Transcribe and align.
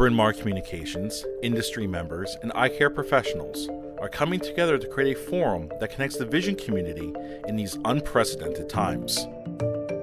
Bryn 0.00 0.14
Mawr 0.14 0.32
Communications, 0.32 1.26
industry 1.42 1.86
members, 1.86 2.34
and 2.40 2.50
eye 2.54 2.70
care 2.70 2.88
professionals 2.88 3.68
are 3.98 4.08
coming 4.08 4.40
together 4.40 4.78
to 4.78 4.88
create 4.88 5.14
a 5.14 5.20
forum 5.20 5.70
that 5.78 5.90
connects 5.90 6.16
the 6.16 6.24
vision 6.24 6.54
community 6.54 7.12
in 7.46 7.56
these 7.56 7.76
unprecedented 7.84 8.70
times. 8.70 9.26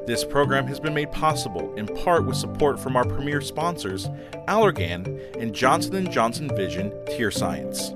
This 0.05 0.23
program 0.23 0.67
has 0.67 0.79
been 0.79 0.93
made 0.93 1.11
possible 1.11 1.73
in 1.73 1.87
part 1.87 2.27
with 2.27 2.37
support 2.37 2.79
from 2.79 2.95
our 2.95 3.05
premier 3.05 3.41
sponsors, 3.41 4.07
Allergan 4.47 5.19
and 5.41 5.55
Johnson 5.55 6.11
& 6.11 6.11
Johnson 6.11 6.55
Vision 6.55 6.93
Tear 7.07 7.31
Science, 7.31 7.91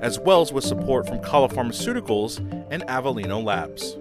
as 0.00 0.18
well 0.18 0.40
as 0.40 0.54
with 0.54 0.64
support 0.64 1.06
from 1.06 1.20
Kala 1.20 1.50
Pharmaceuticals 1.50 2.38
and 2.70 2.82
Avellino 2.84 3.44
Labs. 3.44 3.98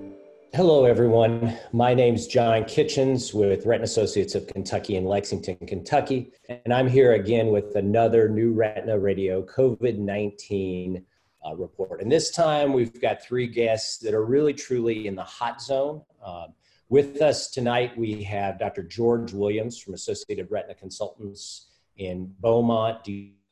Hello, 0.53 0.83
everyone. 0.83 1.57
My 1.71 1.93
name 1.93 2.15
is 2.15 2.27
John 2.27 2.65
Kitchens 2.65 3.33
with 3.33 3.65
Retina 3.65 3.85
Associates 3.85 4.35
of 4.35 4.47
Kentucky 4.47 4.97
in 4.97 5.05
Lexington, 5.05 5.55
Kentucky. 5.65 6.33
And 6.49 6.73
I'm 6.73 6.89
here 6.89 7.13
again 7.13 7.51
with 7.51 7.77
another 7.77 8.27
new 8.27 8.51
Retina 8.51 8.99
Radio 8.99 9.43
COVID 9.43 9.97
19 9.97 11.05
uh, 11.45 11.55
report. 11.55 12.01
And 12.01 12.11
this 12.11 12.31
time 12.31 12.73
we've 12.73 12.99
got 12.99 13.23
three 13.23 13.47
guests 13.47 13.99
that 13.99 14.13
are 14.13 14.25
really 14.25 14.53
truly 14.53 15.07
in 15.07 15.15
the 15.15 15.23
hot 15.23 15.61
zone. 15.61 16.01
Uh, 16.21 16.47
with 16.89 17.21
us 17.21 17.49
tonight, 17.49 17.97
we 17.97 18.21
have 18.23 18.59
Dr. 18.59 18.83
George 18.83 19.31
Williams 19.31 19.79
from 19.79 19.93
Associated 19.93 20.51
Retina 20.51 20.75
Consultants 20.75 21.67
in 21.95 22.29
Beaumont, 22.41 23.07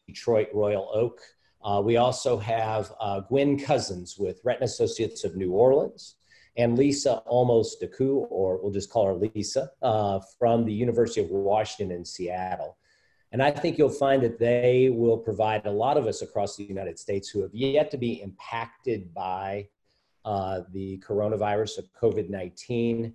Detroit, 0.05 0.49
Royal 0.53 0.91
Oak. 0.93 1.21
Uh, 1.63 1.81
we 1.81 1.95
also 1.95 2.37
have 2.37 2.91
uh, 2.99 3.21
Gwen 3.21 3.57
Cousins 3.57 4.17
with 4.19 4.41
Retina 4.43 4.65
Associates 4.65 5.23
of 5.23 5.37
New 5.37 5.53
Orleans 5.53 6.15
and 6.59 6.77
Lisa 6.77 7.23
Olmos 7.31 7.79
de 7.79 7.87
Koo, 7.87 8.27
or 8.29 8.61
we'll 8.61 8.73
just 8.73 8.89
call 8.89 9.05
her 9.05 9.13
Lisa, 9.13 9.71
uh, 9.81 10.19
from 10.37 10.65
the 10.65 10.73
University 10.73 11.21
of 11.21 11.29
Washington 11.29 11.95
in 11.95 12.03
Seattle. 12.03 12.77
And 13.31 13.41
I 13.41 13.49
think 13.49 13.77
you'll 13.77 13.89
find 13.89 14.21
that 14.23 14.39
they 14.39 14.89
will 14.89 15.17
provide 15.17 15.65
a 15.65 15.71
lot 15.71 15.95
of 15.95 16.05
us 16.05 16.21
across 16.21 16.57
the 16.57 16.65
United 16.65 16.99
States 16.99 17.29
who 17.29 17.41
have 17.43 17.55
yet 17.55 17.89
to 17.91 17.97
be 17.97 18.21
impacted 18.21 19.13
by 19.13 19.69
uh, 20.25 20.61
the 20.73 21.01
coronavirus 21.07 21.77
of 21.77 21.93
COVID 21.93 22.29
19 22.29 23.13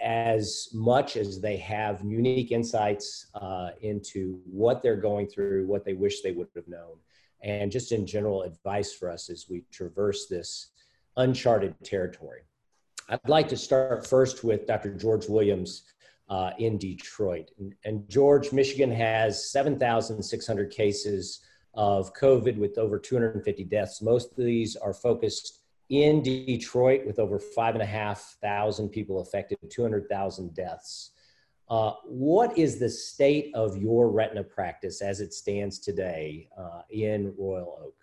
as 0.00 0.68
much 0.74 1.16
as 1.16 1.40
they 1.40 1.56
have 1.58 2.02
unique 2.04 2.50
insights 2.50 3.28
uh, 3.36 3.70
into 3.80 4.40
what 4.44 4.82
they're 4.82 4.96
going 4.96 5.28
through, 5.28 5.68
what 5.68 5.84
they 5.84 5.92
wish 5.92 6.20
they 6.20 6.32
would 6.32 6.48
have 6.56 6.66
known, 6.66 6.96
and 7.42 7.70
just 7.70 7.92
in 7.92 8.04
general 8.04 8.42
advice 8.42 8.92
for 8.92 9.08
us 9.08 9.30
as 9.30 9.46
we 9.48 9.62
traverse 9.70 10.26
this 10.26 10.70
uncharted 11.16 11.76
territory. 11.84 12.42
I'd 13.08 13.28
like 13.28 13.48
to 13.48 13.56
start 13.56 14.06
first 14.06 14.44
with 14.44 14.66
Dr. 14.66 14.94
George 14.94 15.28
Williams 15.28 15.84
uh, 16.28 16.50
in 16.58 16.78
Detroit. 16.78 17.50
And, 17.58 17.74
and, 17.84 18.08
George, 18.08 18.52
Michigan 18.52 18.90
has 18.90 19.50
7,600 19.50 20.70
cases 20.70 21.40
of 21.74 22.14
COVID 22.14 22.56
with 22.56 22.78
over 22.78 22.98
250 22.98 23.64
deaths. 23.64 24.02
Most 24.02 24.30
of 24.30 24.44
these 24.44 24.76
are 24.76 24.94
focused 24.94 25.60
in 25.90 26.22
Detroit 26.22 27.04
with 27.06 27.18
over 27.18 27.38
five 27.38 27.74
and 27.74 27.82
a 27.82 27.86
half 27.86 28.36
thousand 28.40 28.88
people 28.88 29.20
affected, 29.20 29.58
200,000 29.70 30.54
deaths. 30.54 31.10
Uh, 31.68 31.92
what 32.04 32.56
is 32.56 32.78
the 32.78 32.88
state 32.88 33.50
of 33.54 33.76
your 33.76 34.10
retina 34.10 34.42
practice 34.42 35.02
as 35.02 35.20
it 35.20 35.32
stands 35.32 35.78
today 35.78 36.48
uh, 36.58 36.82
in 36.90 37.34
Royal 37.38 37.78
Oak? 37.84 37.94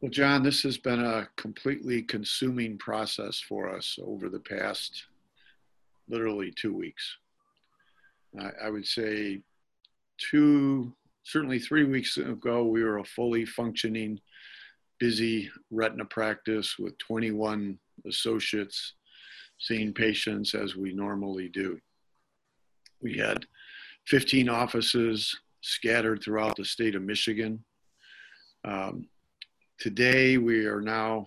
Well, 0.00 0.10
John, 0.10 0.42
this 0.42 0.62
has 0.62 0.78
been 0.78 1.04
a 1.04 1.28
completely 1.36 2.00
consuming 2.00 2.78
process 2.78 3.38
for 3.38 3.68
us 3.68 3.98
over 4.02 4.30
the 4.30 4.40
past 4.40 5.04
literally 6.08 6.52
two 6.52 6.74
weeks. 6.74 7.18
I, 8.40 8.50
I 8.64 8.70
would 8.70 8.86
say 8.86 9.42
two, 10.16 10.94
certainly 11.22 11.58
three 11.58 11.84
weeks 11.84 12.16
ago, 12.16 12.64
we 12.64 12.82
were 12.82 12.96
a 12.98 13.04
fully 13.04 13.44
functioning, 13.44 14.18
busy 14.98 15.50
retina 15.70 16.06
practice 16.06 16.78
with 16.78 16.96
21 16.96 17.78
associates 18.06 18.94
seeing 19.58 19.92
patients 19.92 20.54
as 20.54 20.76
we 20.76 20.94
normally 20.94 21.50
do. 21.50 21.78
We 23.02 23.18
had 23.18 23.44
15 24.06 24.48
offices 24.48 25.38
scattered 25.60 26.22
throughout 26.22 26.56
the 26.56 26.64
state 26.64 26.94
of 26.94 27.02
Michigan. 27.02 27.62
Um, 28.64 29.06
Today, 29.80 30.36
we 30.36 30.66
are 30.66 30.82
now 30.82 31.24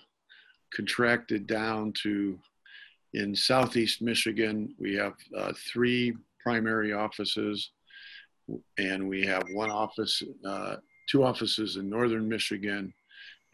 contracted 0.72 1.48
down 1.48 1.92
to 2.04 2.38
in 3.16 3.36
southeast 3.36 4.00
Michigan, 4.00 4.76
we 4.78 4.94
have 4.96 5.14
uh, 5.36 5.54
three 5.72 6.14
primary 6.40 6.94
offices, 6.94 7.72
and 8.78 9.10
we 9.10 9.26
have 9.26 9.42
one 9.54 9.72
office, 9.72 10.22
uh, 10.46 10.76
two 11.10 11.24
offices 11.24 11.78
in 11.78 11.90
northern 11.90 12.30
Michigan, 12.30 12.94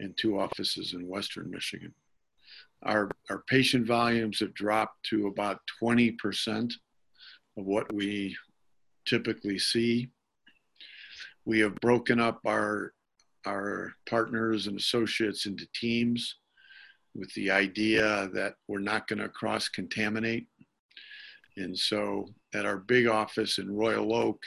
and 0.00 0.14
two 0.18 0.38
offices 0.38 0.92
in 0.92 1.08
western 1.08 1.50
Michigan. 1.50 1.94
Our, 2.82 3.10
our 3.30 3.42
patient 3.48 3.86
volumes 3.86 4.40
have 4.40 4.52
dropped 4.52 5.02
to 5.04 5.28
about 5.28 5.60
20% 5.82 6.74
of 7.56 7.64
what 7.64 7.90
we 7.90 8.36
typically 9.06 9.58
see. 9.58 10.10
We 11.46 11.60
have 11.60 11.74
broken 11.76 12.20
up 12.20 12.40
our 12.46 12.92
our 13.46 13.92
partners 14.08 14.66
and 14.66 14.78
associates 14.78 15.46
into 15.46 15.66
teams 15.74 16.36
with 17.14 17.32
the 17.34 17.50
idea 17.50 18.28
that 18.32 18.54
we're 18.68 18.78
not 18.78 19.08
going 19.08 19.18
to 19.18 19.28
cross 19.28 19.68
contaminate. 19.68 20.46
And 21.56 21.76
so 21.76 22.26
at 22.54 22.66
our 22.66 22.78
big 22.78 23.06
office 23.06 23.58
in 23.58 23.74
Royal 23.74 24.14
Oak, 24.14 24.42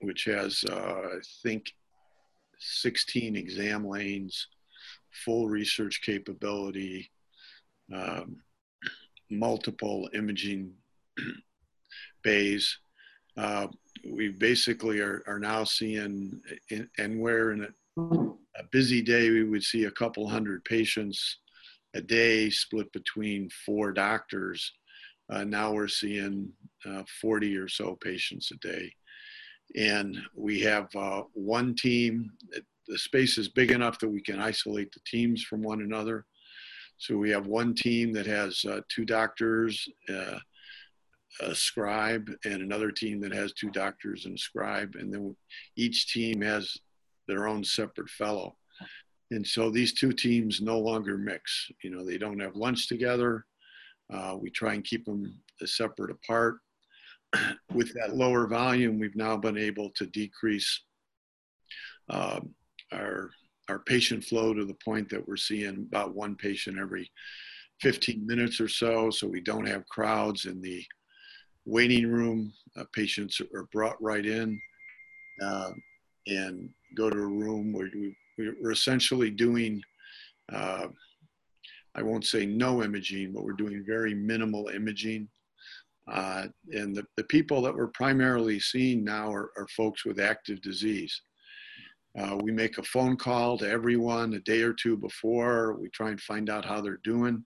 which 0.00 0.24
has, 0.24 0.64
uh, 0.68 0.74
I 0.74 1.18
think, 1.42 1.66
16 2.58 3.36
exam 3.36 3.86
lanes, 3.86 4.48
full 5.24 5.48
research 5.48 6.00
capability, 6.04 7.10
um, 7.94 8.36
multiple 9.30 10.08
imaging 10.14 10.72
bays. 12.22 12.78
Uh, 13.36 13.68
we 14.10 14.28
basically 14.28 15.00
are, 15.00 15.22
are 15.26 15.38
now 15.38 15.64
seeing, 15.64 16.40
in, 16.70 16.88
and 16.98 17.20
we're 17.20 17.52
in 17.52 17.68
a 17.98 18.64
busy 18.70 19.02
day, 19.02 19.30
we 19.30 19.44
would 19.44 19.62
see 19.62 19.84
a 19.84 19.90
couple 19.90 20.28
hundred 20.28 20.64
patients 20.64 21.38
a 21.94 22.00
day 22.00 22.50
split 22.50 22.92
between 22.92 23.50
four 23.66 23.92
doctors. 23.92 24.72
Uh, 25.30 25.44
now 25.44 25.72
we're 25.72 25.88
seeing 25.88 26.50
uh, 26.88 27.02
40 27.20 27.56
or 27.56 27.68
so 27.68 27.96
patients 27.96 28.50
a 28.52 28.56
day. 28.66 28.92
And 29.76 30.18
we 30.34 30.60
have 30.60 30.94
uh, 30.96 31.22
one 31.34 31.74
team, 31.74 32.32
the 32.86 32.98
space 32.98 33.36
is 33.36 33.48
big 33.48 33.70
enough 33.70 33.98
that 33.98 34.08
we 34.08 34.22
can 34.22 34.40
isolate 34.40 34.92
the 34.92 35.00
teams 35.06 35.42
from 35.42 35.62
one 35.62 35.82
another. 35.82 36.24
So 36.96 37.16
we 37.16 37.30
have 37.30 37.46
one 37.46 37.74
team 37.74 38.12
that 38.14 38.26
has 38.26 38.64
uh, 38.64 38.80
two 38.88 39.04
doctors, 39.04 39.88
uh, 40.08 40.38
a 41.40 41.54
scribe, 41.54 42.30
and 42.44 42.62
another 42.62 42.90
team 42.90 43.20
that 43.20 43.32
has 43.32 43.52
two 43.52 43.70
doctors 43.70 44.24
and 44.24 44.34
a 44.34 44.38
scribe. 44.38 44.94
And 44.94 45.12
then 45.12 45.36
each 45.76 46.12
team 46.12 46.40
has 46.40 46.76
their 47.28 47.46
own 47.46 47.62
separate 47.62 48.10
fellow. 48.10 48.56
And 49.30 49.46
so 49.46 49.70
these 49.70 49.92
two 49.92 50.12
teams 50.12 50.60
no 50.60 50.78
longer 50.78 51.18
mix. 51.18 51.70
You 51.84 51.90
know, 51.90 52.04
they 52.04 52.18
don't 52.18 52.40
have 52.40 52.56
lunch 52.56 52.88
together. 52.88 53.44
Uh, 54.12 54.36
we 54.40 54.50
try 54.50 54.74
and 54.74 54.84
keep 54.84 55.04
them 55.04 55.40
separate 55.64 56.10
apart. 56.10 56.56
With 57.74 57.92
that 57.94 58.16
lower 58.16 58.46
volume, 58.46 58.98
we've 58.98 59.16
now 59.16 59.36
been 59.36 59.58
able 59.58 59.90
to 59.96 60.06
decrease 60.06 60.82
uh, 62.08 62.40
our 62.92 63.30
our 63.68 63.80
patient 63.80 64.24
flow 64.24 64.54
to 64.54 64.64
the 64.64 64.78
point 64.82 65.10
that 65.10 65.28
we're 65.28 65.36
seeing 65.36 65.86
about 65.88 66.14
one 66.14 66.34
patient 66.34 66.78
every 66.78 67.10
15 67.82 68.26
minutes 68.26 68.62
or 68.62 68.68
so. 68.68 69.10
So 69.10 69.26
we 69.26 69.42
don't 69.42 69.68
have 69.68 69.86
crowds 69.88 70.46
in 70.46 70.62
the 70.62 70.82
waiting 71.66 72.10
room. 72.10 72.50
Uh, 72.78 72.84
patients 72.94 73.42
are 73.54 73.68
brought 73.70 74.02
right 74.02 74.24
in. 74.24 74.58
Uh, 75.42 75.72
and 76.26 76.70
go 76.96 77.10
to 77.10 77.16
a 77.16 77.26
room 77.26 77.72
where 77.72 77.88
we, 77.94 78.14
we're 78.38 78.72
essentially 78.72 79.30
doing, 79.30 79.82
uh, 80.52 80.86
I 81.94 82.02
won't 82.02 82.24
say 82.24 82.46
no 82.46 82.82
imaging, 82.82 83.32
but 83.32 83.44
we're 83.44 83.52
doing 83.52 83.84
very 83.86 84.14
minimal 84.14 84.68
imaging. 84.68 85.28
Uh, 86.10 86.46
and 86.72 86.96
the, 86.96 87.04
the 87.16 87.24
people 87.24 87.60
that 87.62 87.74
we're 87.74 87.88
primarily 87.88 88.58
seeing 88.58 89.04
now 89.04 89.32
are, 89.32 89.50
are 89.56 89.68
folks 89.76 90.04
with 90.04 90.18
active 90.18 90.60
disease. 90.62 91.20
Uh, 92.18 92.36
we 92.42 92.50
make 92.50 92.78
a 92.78 92.82
phone 92.82 93.16
call 93.16 93.58
to 93.58 93.68
everyone 93.68 94.32
a 94.34 94.40
day 94.40 94.62
or 94.62 94.72
two 94.72 94.96
before. 94.96 95.74
We 95.74 95.88
try 95.90 96.08
and 96.08 96.20
find 96.20 96.48
out 96.48 96.64
how 96.64 96.80
they're 96.80 97.00
doing. 97.04 97.44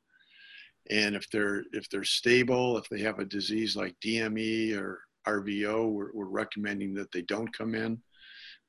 And 0.90 1.14
if 1.14 1.28
they're 1.30 1.64
if 1.72 1.88
they're 1.90 2.04
stable, 2.04 2.76
if 2.76 2.88
they 2.88 3.00
have 3.00 3.18
a 3.18 3.24
disease 3.24 3.76
like 3.76 3.94
DME 4.04 4.76
or 4.76 5.00
RVO, 5.26 5.90
we're, 5.90 6.10
we're 6.12 6.26
recommending 6.26 6.94
that 6.94 7.10
they 7.12 7.22
don't 7.22 7.52
come 7.56 7.74
in. 7.74 8.00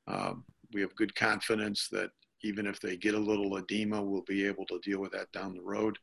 Um, 0.06 0.44
we 0.74 0.82
have 0.82 0.94
good 0.96 1.14
confidence 1.14 1.88
that 1.92 2.10
even 2.42 2.66
if 2.66 2.78
they 2.80 2.96
get 2.96 3.14
a 3.14 3.18
little 3.18 3.56
edema, 3.56 4.02
we'll 4.02 4.22
be 4.22 4.44
able 4.46 4.66
to 4.66 4.78
deal 4.80 5.00
with 5.00 5.12
that 5.12 5.32
down 5.32 5.54
the 5.54 5.62
road. 5.62 5.96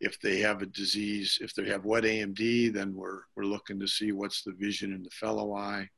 If 0.00 0.18
they 0.20 0.38
have 0.38 0.62
a 0.62 0.66
disease, 0.66 1.38
if 1.42 1.52
they 1.54 1.66
have 1.66 1.84
wet 1.84 2.04
AMD, 2.04 2.72
then 2.72 2.94
we're, 2.94 3.20
we're 3.36 3.44
looking 3.44 3.78
to 3.80 3.86
see 3.86 4.12
what's 4.12 4.42
the 4.42 4.52
vision 4.52 4.94
in 4.94 5.02
the 5.02 5.10
fellow 5.10 5.54
eye. 5.54 5.90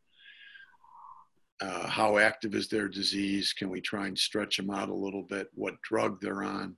uh, 1.62 1.87
how 1.87 2.19
active 2.19 2.55
is 2.55 2.69
their 2.69 2.89
disease? 2.89 3.53
Can 3.53 3.71
we 3.71 3.81
try 3.81 4.09
and 4.09 4.19
stretch 4.19 4.56
them 4.56 4.71
out 4.71 4.88
a 4.88 4.95
little 4.95 5.23
bit? 5.23 5.47
What 5.55 5.81
drug 5.83 6.21
they're 6.21 6.43
on? 6.43 6.77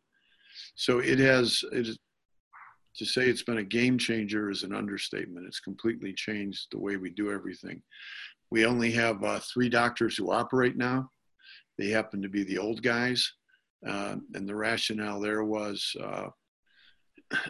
So 0.75 0.99
it 0.99 1.19
has, 1.19 1.64
it 1.72 1.87
is, 1.88 1.99
to 2.96 3.05
say 3.05 3.22
it's 3.22 3.43
been 3.43 3.58
a 3.58 3.64
game 3.64 3.99
changer 3.99 4.50
is 4.50 4.62
an 4.62 4.75
understatement. 4.75 5.46
It's 5.46 5.58
completely 5.60 6.12
changed 6.12 6.67
the 6.70 6.78
way 6.78 6.96
we 6.96 7.10
do 7.10 7.32
everything. 7.32 7.82
We 8.50 8.67
only 8.67 8.91
have 8.93 9.23
uh, 9.25 9.41
three 9.41 9.69
doctors 9.69 10.17
who 10.17 10.31
operate 10.31 10.76
now. 10.76 11.11
They 11.79 11.88
happen 11.88 12.23
to 12.23 12.29
be 12.29 12.44
the 12.44 12.58
old 12.58 12.82
guys. 12.82 13.32
Uh, 13.87 14.17
and 14.35 14.49
the 14.49 14.55
rationale 14.55 15.20
there 15.20 15.44
was 15.44 15.94
uh, 16.02 16.29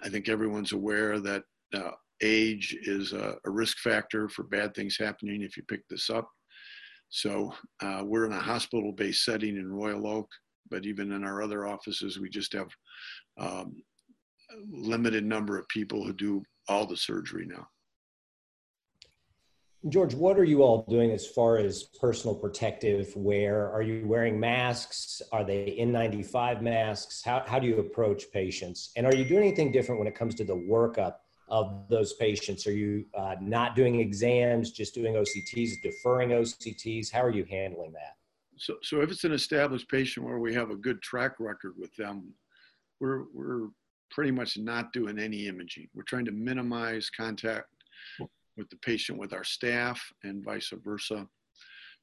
I 0.03 0.09
think 0.09 0.29
everyone's 0.29 0.73
aware 0.73 1.21
that 1.21 1.43
uh, 1.75 1.91
age 2.23 2.77
is 2.83 3.13
a, 3.13 3.37
a, 3.45 3.51
risk 3.51 3.79
factor 3.79 4.29
for 4.29 4.45
bad 4.45 4.75
things 4.75 4.97
happening 4.99 5.43
if 5.43 5.57
you 5.57 5.63
pick 5.65 5.87
this 5.89 6.11
up. 6.11 6.29
So 7.09 7.53
uh, 7.83 8.03
we're 8.05 8.27
in 8.27 8.33
a 8.33 8.41
hospital 8.41 8.93
based 8.93 9.25
setting 9.25 9.57
in 9.57 9.73
Royal 9.73 10.07
Oak, 10.07 10.29
but 10.71 10.87
even 10.87 11.13
in 11.13 11.25
our 11.25 11.43
other 11.43 11.67
offices, 11.67 12.19
we 12.19 12.29
just 12.29 12.53
have 12.53 12.69
um, 13.39 13.83
limited 14.71 15.25
number 15.25 15.59
of 15.59 15.69
people 15.69 16.05
who 16.05 16.13
do 16.13 16.43
all 16.69 16.87
the 16.87 16.97
surgery 16.97 17.47
now. 17.47 17.67
George, 19.91 20.15
what 20.15 20.39
are 20.39 20.45
you 20.45 20.63
all 20.63 20.87
doing 20.89 21.11
as 21.11 21.27
far 21.27 21.59
as 21.59 21.83
personal 21.83 22.35
protective 22.35 23.15
wear? 23.15 23.71
Are 23.71 23.83
you 23.83 24.07
wearing 24.07 24.41
masks? 24.41 25.21
Are 25.31 25.45
they 25.45 25.77
N95 25.79 26.63
masks? 26.63 27.23
How, 27.23 27.45
how 27.47 27.59
do 27.59 27.67
you 27.67 27.79
approach 27.79 28.33
patients? 28.33 28.93
And 28.97 29.07
are 29.07 29.15
you 29.15 29.27
doing 29.27 29.43
anything 29.43 29.73
different 29.73 29.99
when 29.99 30.09
it 30.09 30.15
comes 30.15 30.35
to 30.37 30.45
the 30.45 30.57
workup 30.57 31.17
of 31.49 31.87
those 31.91 32.15
patients? 32.15 32.67
Are 32.67 32.73
you 32.73 33.05
uh, 33.15 33.35
not 33.43 33.77
doing 33.77 34.01
exams, 34.01 34.71
just 34.71 34.95
doing 34.95 35.15
OCTs, 35.15 35.83
deferring 35.83 36.31
OCTs? 36.31 37.13
How 37.13 37.23
are 37.23 37.31
you 37.31 37.45
handling 37.45 37.93
that? 37.93 38.17
So, 38.57 38.77
so 38.83 39.03
if 39.03 39.11
it's 39.11 39.25
an 39.25 39.33
established 39.33 39.91
patient 39.91 40.25
where 40.25 40.39
we 40.39 40.55
have 40.55 40.71
a 40.71 40.77
good 40.77 41.03
track 41.03 41.33
record 41.39 41.75
with 41.77 41.95
them, 41.97 42.33
we're, 43.01 43.25
we're 43.35 43.69
pretty 44.11 44.31
much 44.31 44.57
not 44.57 44.95
doing 44.95 45.19
any 45.19 45.47
imaging. 45.47 45.89
We're 45.95 46.05
trying 46.05 46.25
to 46.25 46.33
minimize 46.33 47.11
contact 47.11 47.67
with 48.57 48.69
the 48.71 48.77
patient 48.77 49.19
with 49.19 49.33
our 49.33 49.45
staff 49.45 50.01
and 50.23 50.45
vice 50.45 50.73
versa. 50.85 51.27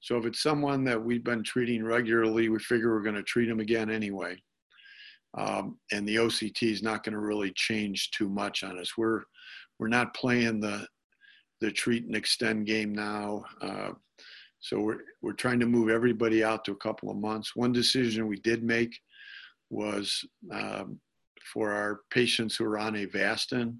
So 0.01 0.17
if 0.17 0.25
it's 0.25 0.41
someone 0.41 0.83
that 0.85 1.01
we've 1.01 1.23
been 1.23 1.43
treating 1.43 1.83
regularly, 1.83 2.49
we 2.49 2.59
figure 2.59 2.91
we're 2.91 3.03
going 3.03 3.15
to 3.15 3.23
treat 3.23 3.47
them 3.47 3.59
again 3.59 3.89
anyway. 3.89 4.41
Um, 5.37 5.77
and 5.91 6.07
the 6.07 6.17
OCT 6.17 6.71
is 6.71 6.83
not 6.83 7.03
going 7.03 7.13
to 7.13 7.19
really 7.19 7.51
change 7.55 8.11
too 8.11 8.27
much 8.27 8.63
on 8.63 8.79
us. 8.79 8.97
We're 8.97 9.23
we're 9.79 9.87
not 9.87 10.13
playing 10.13 10.59
the 10.59 10.85
the 11.61 11.71
treat 11.71 12.05
and 12.05 12.15
extend 12.15 12.65
game 12.65 12.93
now. 12.93 13.45
Uh, 13.61 13.91
so 14.59 14.79
we're 14.79 15.01
we're 15.21 15.33
trying 15.33 15.59
to 15.61 15.65
move 15.65 15.89
everybody 15.89 16.43
out 16.43 16.65
to 16.65 16.71
a 16.71 16.77
couple 16.77 17.09
of 17.09 17.17
months. 17.17 17.55
One 17.55 17.71
decision 17.71 18.27
we 18.27 18.37
did 18.37 18.63
make 18.63 18.97
was 19.69 20.25
um, 20.51 20.99
for 21.53 21.71
our 21.71 22.01
patients 22.09 22.55
who 22.55 22.65
are 22.65 22.77
on 22.77 22.95
Avastin. 22.95 23.77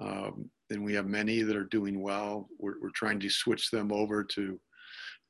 Um, 0.00 0.50
and 0.70 0.82
we 0.82 0.94
have 0.94 1.06
many 1.06 1.42
that 1.42 1.56
are 1.56 1.64
doing 1.64 2.00
well. 2.00 2.48
We're, 2.58 2.80
we're 2.80 2.90
trying 2.94 3.20
to 3.20 3.28
switch 3.28 3.70
them 3.70 3.92
over 3.92 4.24
to 4.24 4.58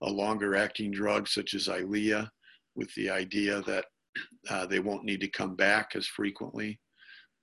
a 0.02 0.10
longer 0.10 0.54
acting 0.54 0.90
drug 0.90 1.28
such 1.28 1.54
as 1.54 1.66
Eylea 1.66 2.28
with 2.74 2.94
the 2.94 3.10
idea 3.10 3.62
that 3.62 3.86
uh, 4.48 4.66
they 4.66 4.80
won't 4.80 5.04
need 5.04 5.20
to 5.20 5.28
come 5.28 5.56
back 5.56 5.92
as 5.94 6.06
frequently. 6.06 6.78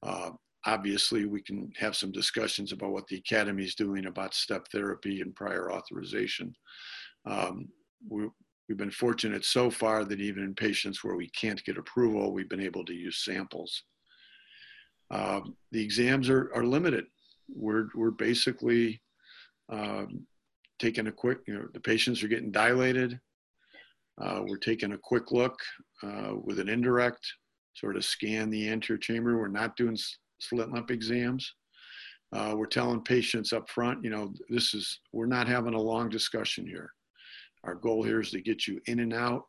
Uh, 0.03 0.31
obviously, 0.65 1.25
we 1.25 1.41
can 1.41 1.71
have 1.77 1.95
some 1.95 2.12
discussions 2.12 2.71
about 2.71 2.91
what 2.91 3.07
the 3.07 3.18
Academy 3.18 3.63
is 3.63 3.75
doing 3.75 4.06
about 4.06 4.33
step 4.33 4.65
therapy 4.71 5.21
and 5.21 5.35
prior 5.35 5.71
authorization. 5.71 6.53
Um, 7.25 7.68
we, 8.09 8.27
have 8.69 8.77
been 8.77 8.91
fortunate 8.91 9.45
so 9.45 9.71
far 9.71 10.03
that 10.03 10.19
even 10.19 10.44
in 10.44 10.53
patients 10.53 11.01
where 11.01 11.15
we 11.15 11.30
can't 11.30 11.63
get 11.63 11.77
approval, 11.77 12.33
we've 12.33 12.50
been 12.50 12.59
able 12.59 12.83
to 12.83 12.94
use 12.94 13.23
samples. 13.23 13.83
Um, 15.09 15.56
the 15.71 15.81
exams 15.81 16.30
are, 16.30 16.51
are 16.53 16.65
limited 16.65 17.06
we're, 17.53 17.88
we're 17.95 18.11
basically 18.11 19.01
um, 19.69 20.25
taking 20.79 21.07
a 21.07 21.11
quick, 21.11 21.39
you 21.47 21.53
know, 21.53 21.67
the 21.73 21.79
patients 21.79 22.23
are 22.23 22.27
getting 22.27 22.51
dilated. 22.51 23.19
Uh, 24.21 24.41
we're 24.47 24.57
taking 24.57 24.94
a 24.94 24.97
quick 24.97 25.31
look 25.31 25.59
uh, 26.03 26.33
with 26.44 26.59
an 26.59 26.69
indirect, 26.69 27.25
sort 27.73 27.97
of 27.97 28.05
scan 28.05 28.49
the 28.49 28.69
anterior 28.69 28.99
chamber. 28.99 29.38
We're 29.38 29.47
not 29.47 29.75
doing 29.75 29.97
slit 30.39 30.71
lamp 30.71 30.91
exams. 30.91 31.53
Uh, 32.33 32.53
we're 32.57 32.65
telling 32.65 33.01
patients 33.01 33.53
up 33.53 33.69
front, 33.69 34.03
you 34.03 34.09
know, 34.09 34.33
this 34.49 34.73
is, 34.73 34.99
we're 35.13 35.27
not 35.27 35.47
having 35.47 35.75
a 35.75 35.81
long 35.81 36.09
discussion 36.09 36.67
here. 36.67 36.91
Our 37.63 37.75
goal 37.75 38.03
here 38.03 38.19
is 38.19 38.31
to 38.31 38.41
get 38.41 38.67
you 38.67 38.81
in 38.88 38.99
and 38.99 39.13
out. 39.13 39.44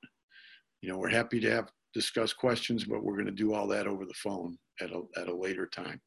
You 0.80 0.90
know, 0.90 0.98
we're 0.98 1.08
happy 1.08 1.40
to 1.40 1.50
have 1.50 1.70
discuss 1.94 2.32
questions, 2.32 2.84
but 2.84 3.02
we're 3.02 3.14
going 3.14 3.26
to 3.26 3.32
do 3.32 3.52
all 3.52 3.66
that 3.68 3.86
over 3.86 4.04
the 4.04 4.14
phone 4.14 4.56
at 4.80 4.90
a, 4.90 5.02
at 5.16 5.28
a 5.28 5.34
later 5.34 5.66
time. 5.66 6.00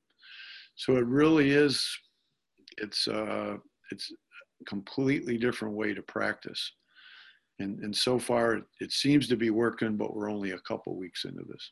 So 0.75 0.97
it 0.97 1.05
really 1.05 1.51
is, 1.51 1.85
it's, 2.77 3.07
uh, 3.07 3.57
it's 3.91 4.11
a 4.61 4.65
completely 4.65 5.37
different 5.37 5.75
way 5.75 5.93
to 5.93 6.01
practice. 6.03 6.73
And, 7.59 7.79
and 7.79 7.95
so 7.95 8.17
far 8.17 8.61
it 8.79 8.91
seems 8.91 9.27
to 9.27 9.35
be 9.35 9.49
working, 9.49 9.97
but 9.97 10.15
we're 10.15 10.31
only 10.31 10.51
a 10.51 10.59
couple 10.59 10.95
weeks 10.95 11.25
into 11.25 11.43
this. 11.47 11.71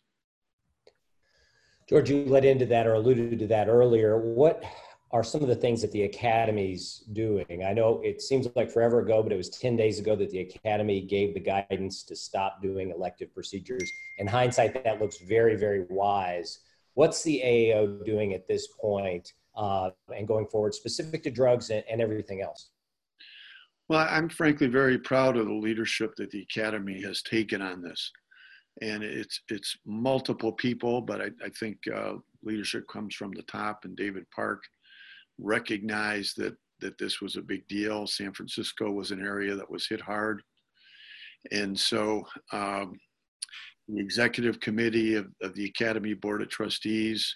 George, 1.89 2.11
you 2.11 2.23
led 2.25 2.45
into 2.45 2.67
that 2.67 2.85
or 2.85 2.93
alluded 2.93 3.39
to 3.39 3.47
that 3.47 3.67
earlier. 3.67 4.19
What 4.19 4.63
are 5.11 5.23
some 5.23 5.41
of 5.41 5.47
the 5.47 5.55
things 5.55 5.81
that 5.81 5.91
the 5.91 6.03
Academy's 6.03 7.03
doing? 7.13 7.65
I 7.65 7.73
know 7.73 7.99
it 8.03 8.21
seems 8.21 8.47
like 8.55 8.69
forever 8.69 8.99
ago, 8.99 9.23
but 9.23 9.31
it 9.31 9.37
was 9.37 9.49
10 9.49 9.75
days 9.75 9.97
ago 9.97 10.15
that 10.15 10.29
the 10.29 10.41
Academy 10.41 11.01
gave 11.01 11.33
the 11.33 11.39
guidance 11.39 12.03
to 12.03 12.15
stop 12.15 12.61
doing 12.61 12.91
elective 12.91 13.33
procedures. 13.33 13.91
In 14.19 14.27
hindsight, 14.27 14.83
that 14.83 15.01
looks 15.01 15.17
very, 15.17 15.55
very 15.55 15.85
wise. 15.89 16.59
What's 16.93 17.23
the 17.23 17.41
AAO 17.43 18.05
doing 18.05 18.33
at 18.33 18.47
this 18.47 18.67
point, 18.79 19.33
uh, 19.55 19.91
and 20.15 20.27
going 20.27 20.47
forward, 20.47 20.73
specific 20.73 21.23
to 21.23 21.31
drugs 21.31 21.69
and, 21.69 21.83
and 21.89 22.01
everything 22.01 22.41
else? 22.41 22.69
Well, 23.87 24.07
I'm 24.07 24.29
frankly 24.29 24.67
very 24.67 24.99
proud 24.99 25.35
of 25.37 25.47
the 25.47 25.53
leadership 25.53 26.15
that 26.17 26.29
the 26.29 26.41
Academy 26.43 27.01
has 27.01 27.23
taken 27.23 27.61
on 27.61 27.81
this. 27.81 28.11
And 28.81 29.03
it's, 29.03 29.41
it's 29.49 29.75
multiple 29.85 30.51
people, 30.53 31.01
but 31.01 31.21
I, 31.21 31.29
I 31.43 31.49
think 31.59 31.77
uh, 31.93 32.13
leadership 32.43 32.87
comes 32.87 33.15
from 33.15 33.31
the 33.31 33.41
top, 33.43 33.83
and 33.83 33.95
David 33.97 34.25
Parke 34.33 34.63
recognized 35.39 36.37
that, 36.37 36.55
that 36.81 36.97
this 36.97 37.19
was 37.19 37.35
a 37.35 37.41
big 37.41 37.67
deal. 37.67 38.05
San 38.07 38.31
Francisco 38.31 38.91
was 38.91 39.11
an 39.11 39.21
area 39.21 39.55
that 39.55 39.69
was 39.69 39.87
hit 39.87 40.01
hard. 40.01 40.43
And 41.51 41.77
so 41.77 42.25
um, 42.51 42.99
the 43.87 43.99
executive 43.99 44.59
committee 44.59 45.15
of, 45.15 45.27
of 45.41 45.53
the 45.55 45.65
Academy 45.65 46.13
Board 46.13 46.41
of 46.41 46.49
Trustees 46.49 47.33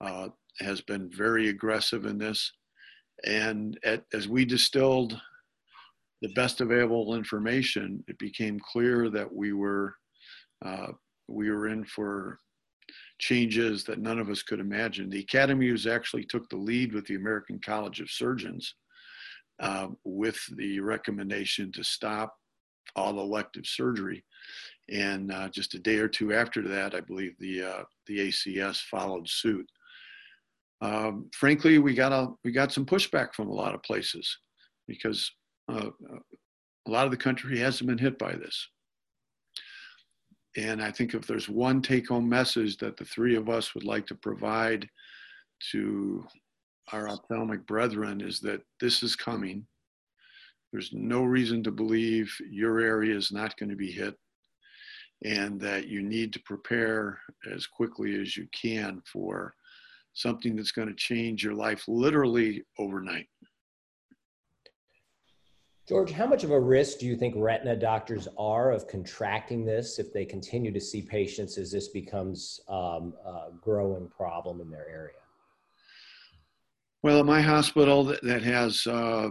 uh, 0.00 0.28
has 0.58 0.80
been 0.80 1.10
very 1.10 1.48
aggressive 1.48 2.04
in 2.06 2.18
this. 2.18 2.52
And 3.24 3.78
at, 3.84 4.04
as 4.12 4.28
we 4.28 4.44
distilled 4.44 5.20
the 6.20 6.32
best 6.34 6.60
available 6.60 7.14
information, 7.14 8.02
it 8.08 8.18
became 8.18 8.58
clear 8.60 9.08
that 9.10 9.32
we 9.32 9.52
were 9.52 9.94
uh, 10.64 10.88
we 11.28 11.50
were 11.50 11.68
in 11.68 11.84
for 11.84 12.38
changes 13.18 13.84
that 13.84 13.98
none 13.98 14.18
of 14.18 14.28
us 14.28 14.42
could 14.42 14.60
imagine. 14.60 15.08
The 15.08 15.20
Academy 15.20 15.70
was 15.70 15.86
actually 15.86 16.24
took 16.24 16.48
the 16.48 16.56
lead 16.56 16.92
with 16.92 17.06
the 17.06 17.14
American 17.14 17.60
College 17.64 18.00
of 18.00 18.10
Surgeons 18.10 18.74
uh, 19.60 19.88
with 20.04 20.38
the 20.56 20.80
recommendation 20.80 21.70
to 21.72 21.84
stop 21.84 22.34
all 22.96 23.20
elective 23.20 23.66
surgery. 23.66 24.24
And 24.90 25.32
uh, 25.32 25.48
just 25.48 25.74
a 25.74 25.78
day 25.78 25.96
or 25.96 26.08
two 26.08 26.34
after 26.34 26.60
that, 26.68 26.94
I 26.94 27.00
believe 27.00 27.34
the 27.38 27.62
uh, 27.62 27.82
the 28.06 28.28
ACS 28.28 28.82
followed 28.82 29.28
suit. 29.28 29.66
Um, 30.82 31.30
frankly, 31.32 31.78
we 31.78 31.94
got 31.94 32.12
a 32.12 32.28
we 32.44 32.52
got 32.52 32.72
some 32.72 32.84
pushback 32.84 33.32
from 33.32 33.48
a 33.48 33.54
lot 33.54 33.74
of 33.74 33.82
places 33.82 34.38
because 34.86 35.30
uh, 35.72 35.88
a 36.86 36.90
lot 36.90 37.06
of 37.06 37.10
the 37.10 37.16
country 37.16 37.58
hasn't 37.58 37.88
been 37.88 37.98
hit 37.98 38.18
by 38.18 38.32
this. 38.32 38.68
And 40.56 40.82
I 40.82 40.90
think 40.90 41.14
if 41.14 41.26
there's 41.26 41.48
one 41.48 41.82
take-home 41.82 42.28
message 42.28 42.76
that 42.76 42.96
the 42.96 43.04
three 43.04 43.34
of 43.34 43.48
us 43.48 43.74
would 43.74 43.84
like 43.84 44.06
to 44.06 44.14
provide 44.14 44.88
to 45.72 46.24
our 46.92 47.08
ophthalmic 47.08 47.66
brethren 47.66 48.20
is 48.20 48.40
that 48.40 48.60
this 48.80 49.02
is 49.02 49.16
coming. 49.16 49.66
There's 50.72 50.90
no 50.92 51.24
reason 51.24 51.62
to 51.64 51.70
believe 51.70 52.32
your 52.50 52.80
area 52.80 53.16
is 53.16 53.32
not 53.32 53.56
going 53.56 53.70
to 53.70 53.76
be 53.76 53.90
hit 53.90 54.14
and 55.24 55.58
that 55.60 55.88
you 55.88 56.02
need 56.02 56.32
to 56.32 56.40
prepare 56.40 57.18
as 57.50 57.66
quickly 57.66 58.20
as 58.20 58.36
you 58.36 58.46
can 58.52 59.02
for 59.10 59.54
something 60.12 60.54
that's 60.54 60.70
going 60.70 60.88
to 60.88 60.94
change 60.94 61.42
your 61.42 61.54
life 61.54 61.84
literally 61.88 62.62
overnight. 62.78 63.26
George, 65.88 66.12
how 66.12 66.26
much 66.26 66.44
of 66.44 66.50
a 66.50 66.58
risk 66.58 66.98
do 66.98 67.06
you 67.06 67.14
think 67.14 67.34
retina 67.36 67.76
doctors 67.76 68.26
are 68.38 68.70
of 68.70 68.88
contracting 68.88 69.66
this 69.66 69.98
if 69.98 70.12
they 70.14 70.24
continue 70.24 70.72
to 70.72 70.80
see 70.80 71.02
patients 71.02 71.58
as 71.58 71.70
this 71.70 71.88
becomes 71.88 72.60
um, 72.68 73.12
a 73.26 73.50
growing 73.60 74.08
problem 74.08 74.62
in 74.62 74.70
their 74.70 74.88
area? 74.88 75.12
Well, 77.02 77.18
at 77.18 77.26
my 77.26 77.42
hospital 77.42 78.02
that, 78.04 78.22
that 78.22 78.42
has 78.42 78.86
uh, 78.86 79.30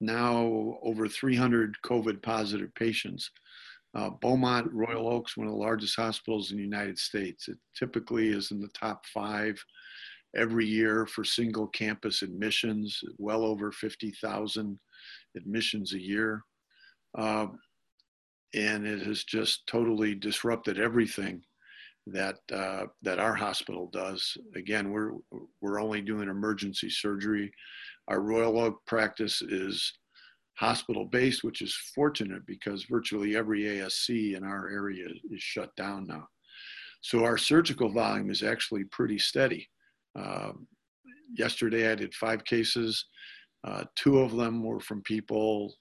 now 0.00 0.78
over 0.82 1.06
300 1.06 1.76
COVID 1.84 2.22
positive 2.22 2.74
patients. 2.74 3.30
Uh, 3.94 4.10
Beaumont 4.20 4.72
Royal 4.72 5.08
Oaks, 5.08 5.36
one 5.36 5.46
of 5.46 5.52
the 5.52 5.58
largest 5.58 5.96
hospitals 5.96 6.50
in 6.50 6.56
the 6.56 6.62
United 6.62 6.98
States. 6.98 7.48
It 7.48 7.58
typically 7.78 8.28
is 8.28 8.50
in 8.50 8.60
the 8.60 8.68
top 8.68 9.04
five 9.06 9.62
every 10.34 10.66
year 10.66 11.06
for 11.06 11.24
single 11.24 11.66
campus 11.68 12.22
admissions, 12.22 13.00
well 13.18 13.44
over 13.44 13.70
50,000 13.70 14.78
admissions 15.36 15.92
a 15.92 16.00
year. 16.00 16.42
Uh, 17.16 17.48
and 18.54 18.86
it 18.86 19.02
has 19.02 19.24
just 19.24 19.66
totally 19.66 20.14
disrupted 20.14 20.78
everything 20.78 21.42
that 22.06 22.36
uh, 22.52 22.84
that 23.02 23.18
our 23.18 23.34
hospital 23.34 23.88
does. 23.92 24.36
Again, 24.56 24.90
we're 24.90 25.12
we're 25.60 25.80
only 25.80 26.00
doing 26.00 26.28
emergency 26.28 26.90
surgery. 26.90 27.52
Our 28.08 28.20
Royal 28.20 28.58
Oak 28.58 28.84
practice 28.86 29.40
is 29.40 29.92
hospital 30.54 31.04
based, 31.04 31.44
which 31.44 31.62
is 31.62 31.74
fortunate 31.94 32.44
because 32.46 32.84
virtually 32.84 33.36
every 33.36 33.62
ASC 33.62 34.36
in 34.36 34.44
our 34.44 34.68
area 34.68 35.06
is 35.30 35.42
shut 35.42 35.74
down 35.76 36.06
now. 36.06 36.26
So 37.00 37.24
our 37.24 37.36
surgical 37.36 37.90
volume 37.90 38.30
is 38.30 38.42
actually 38.42 38.84
pretty 38.84 39.18
steady. 39.18 39.68
Uh, 40.18 40.52
yesterday 41.34 41.90
I 41.90 41.94
did 41.94 42.14
five 42.14 42.44
cases. 42.44 43.06
Uh, 43.64 43.84
two 43.96 44.18
of 44.18 44.36
them 44.36 44.62
were 44.62 44.80
from 44.80 45.02
people 45.02 45.74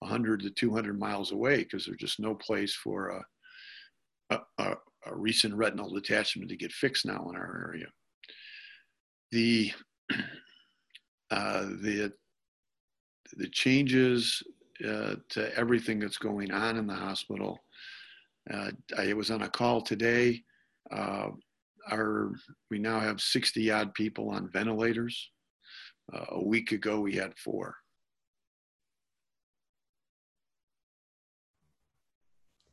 100 0.00 0.40
to 0.40 0.50
200 0.50 0.98
miles 0.98 1.32
away 1.32 1.58
because 1.58 1.84
there's 1.84 1.98
just 1.98 2.20
no 2.20 2.34
place 2.34 2.74
for 2.74 3.22
a, 4.30 4.40
a, 4.58 4.64
a, 5.06 5.16
recent 5.16 5.54
retinal 5.54 5.90
detachment 5.90 6.48
to 6.48 6.56
get 6.56 6.72
fixed 6.72 7.04
now 7.04 7.28
in 7.28 7.36
our 7.36 7.66
area. 7.68 7.86
The, 9.30 9.72
uh, 11.30 11.64
the, 11.82 12.12
the 13.36 13.48
changes 13.48 14.42
uh, 14.86 15.16
to 15.28 15.56
everything 15.56 15.98
that's 15.98 16.18
going 16.18 16.50
on 16.50 16.76
in 16.76 16.86
the 16.86 16.94
hospital. 16.94 17.58
Uh, 18.52 18.70
I 18.96 19.12
was 19.12 19.30
on 19.30 19.42
a 19.42 19.48
call 19.48 19.82
today. 19.82 20.42
Uh, 20.90 21.28
our, 21.90 22.32
we 22.70 22.78
now 22.78 23.00
have 23.00 23.20
60 23.20 23.70
odd 23.70 23.94
people 23.94 24.30
on 24.30 24.50
ventilators. 24.50 25.30
Uh, 26.12 26.24
a 26.30 26.42
week 26.42 26.72
ago, 26.72 27.00
we 27.00 27.14
had 27.14 27.36
four. 27.38 27.76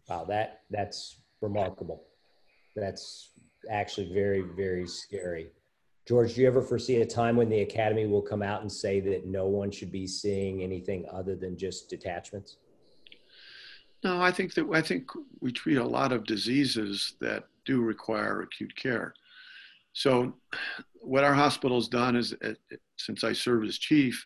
Wow, 0.10 0.26
that 0.30 0.62
that's 0.72 1.18
remarkable. 1.42 2.04
That's 2.76 3.32
actually 3.70 4.14
very 4.14 4.42
very 4.56 4.88
scary. 4.88 5.48
George, 6.08 6.36
do 6.36 6.42
you 6.42 6.48
ever 6.48 6.62
foresee 6.62 7.02
a 7.02 7.06
time 7.06 7.36
when 7.36 7.50
the 7.50 7.62
academy 7.62 8.06
will 8.06 8.22
come 8.22 8.42
out 8.42 8.62
and 8.62 8.72
say 8.72 9.02
that 9.02 9.26
no 9.26 9.48
one 9.48 9.70
should 9.70 9.92
be 9.92 10.08
seeing 10.08 10.64
anything 10.64 11.06
other 11.12 11.36
than 11.36 11.58
just 11.58 11.90
detachments? 11.90 12.58
No, 14.04 14.22
I 14.22 14.32
think 14.32 14.54
that 14.54 14.68
I 14.74 14.82
think 14.82 15.10
we 15.42 15.52
treat 15.52 15.78
a 15.78 15.86
lot 15.86 16.14
of 16.14 16.26
diseases 16.26 17.16
that 17.20 17.44
do 17.66 17.82
require 17.82 18.42
acute 18.42 18.74
care. 18.76 19.14
So, 19.92 20.34
what 21.02 21.26
our 21.26 21.34
hospital's 21.34 21.90
done 21.90 22.16
is, 22.16 22.34
uh, 22.46 22.54
since 22.98 23.24
I 23.24 23.34
serve 23.34 23.66
as 23.66 23.78
chief, 23.78 24.24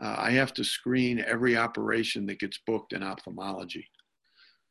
uh, 0.00 0.14
I 0.16 0.30
have 0.32 0.52
to 0.54 0.64
screen 0.64 1.24
every 1.26 1.56
operation 1.56 2.24
that 2.26 2.38
gets 2.38 2.58
booked 2.66 2.92
in 2.92 3.02
ophthalmology. 3.02 3.86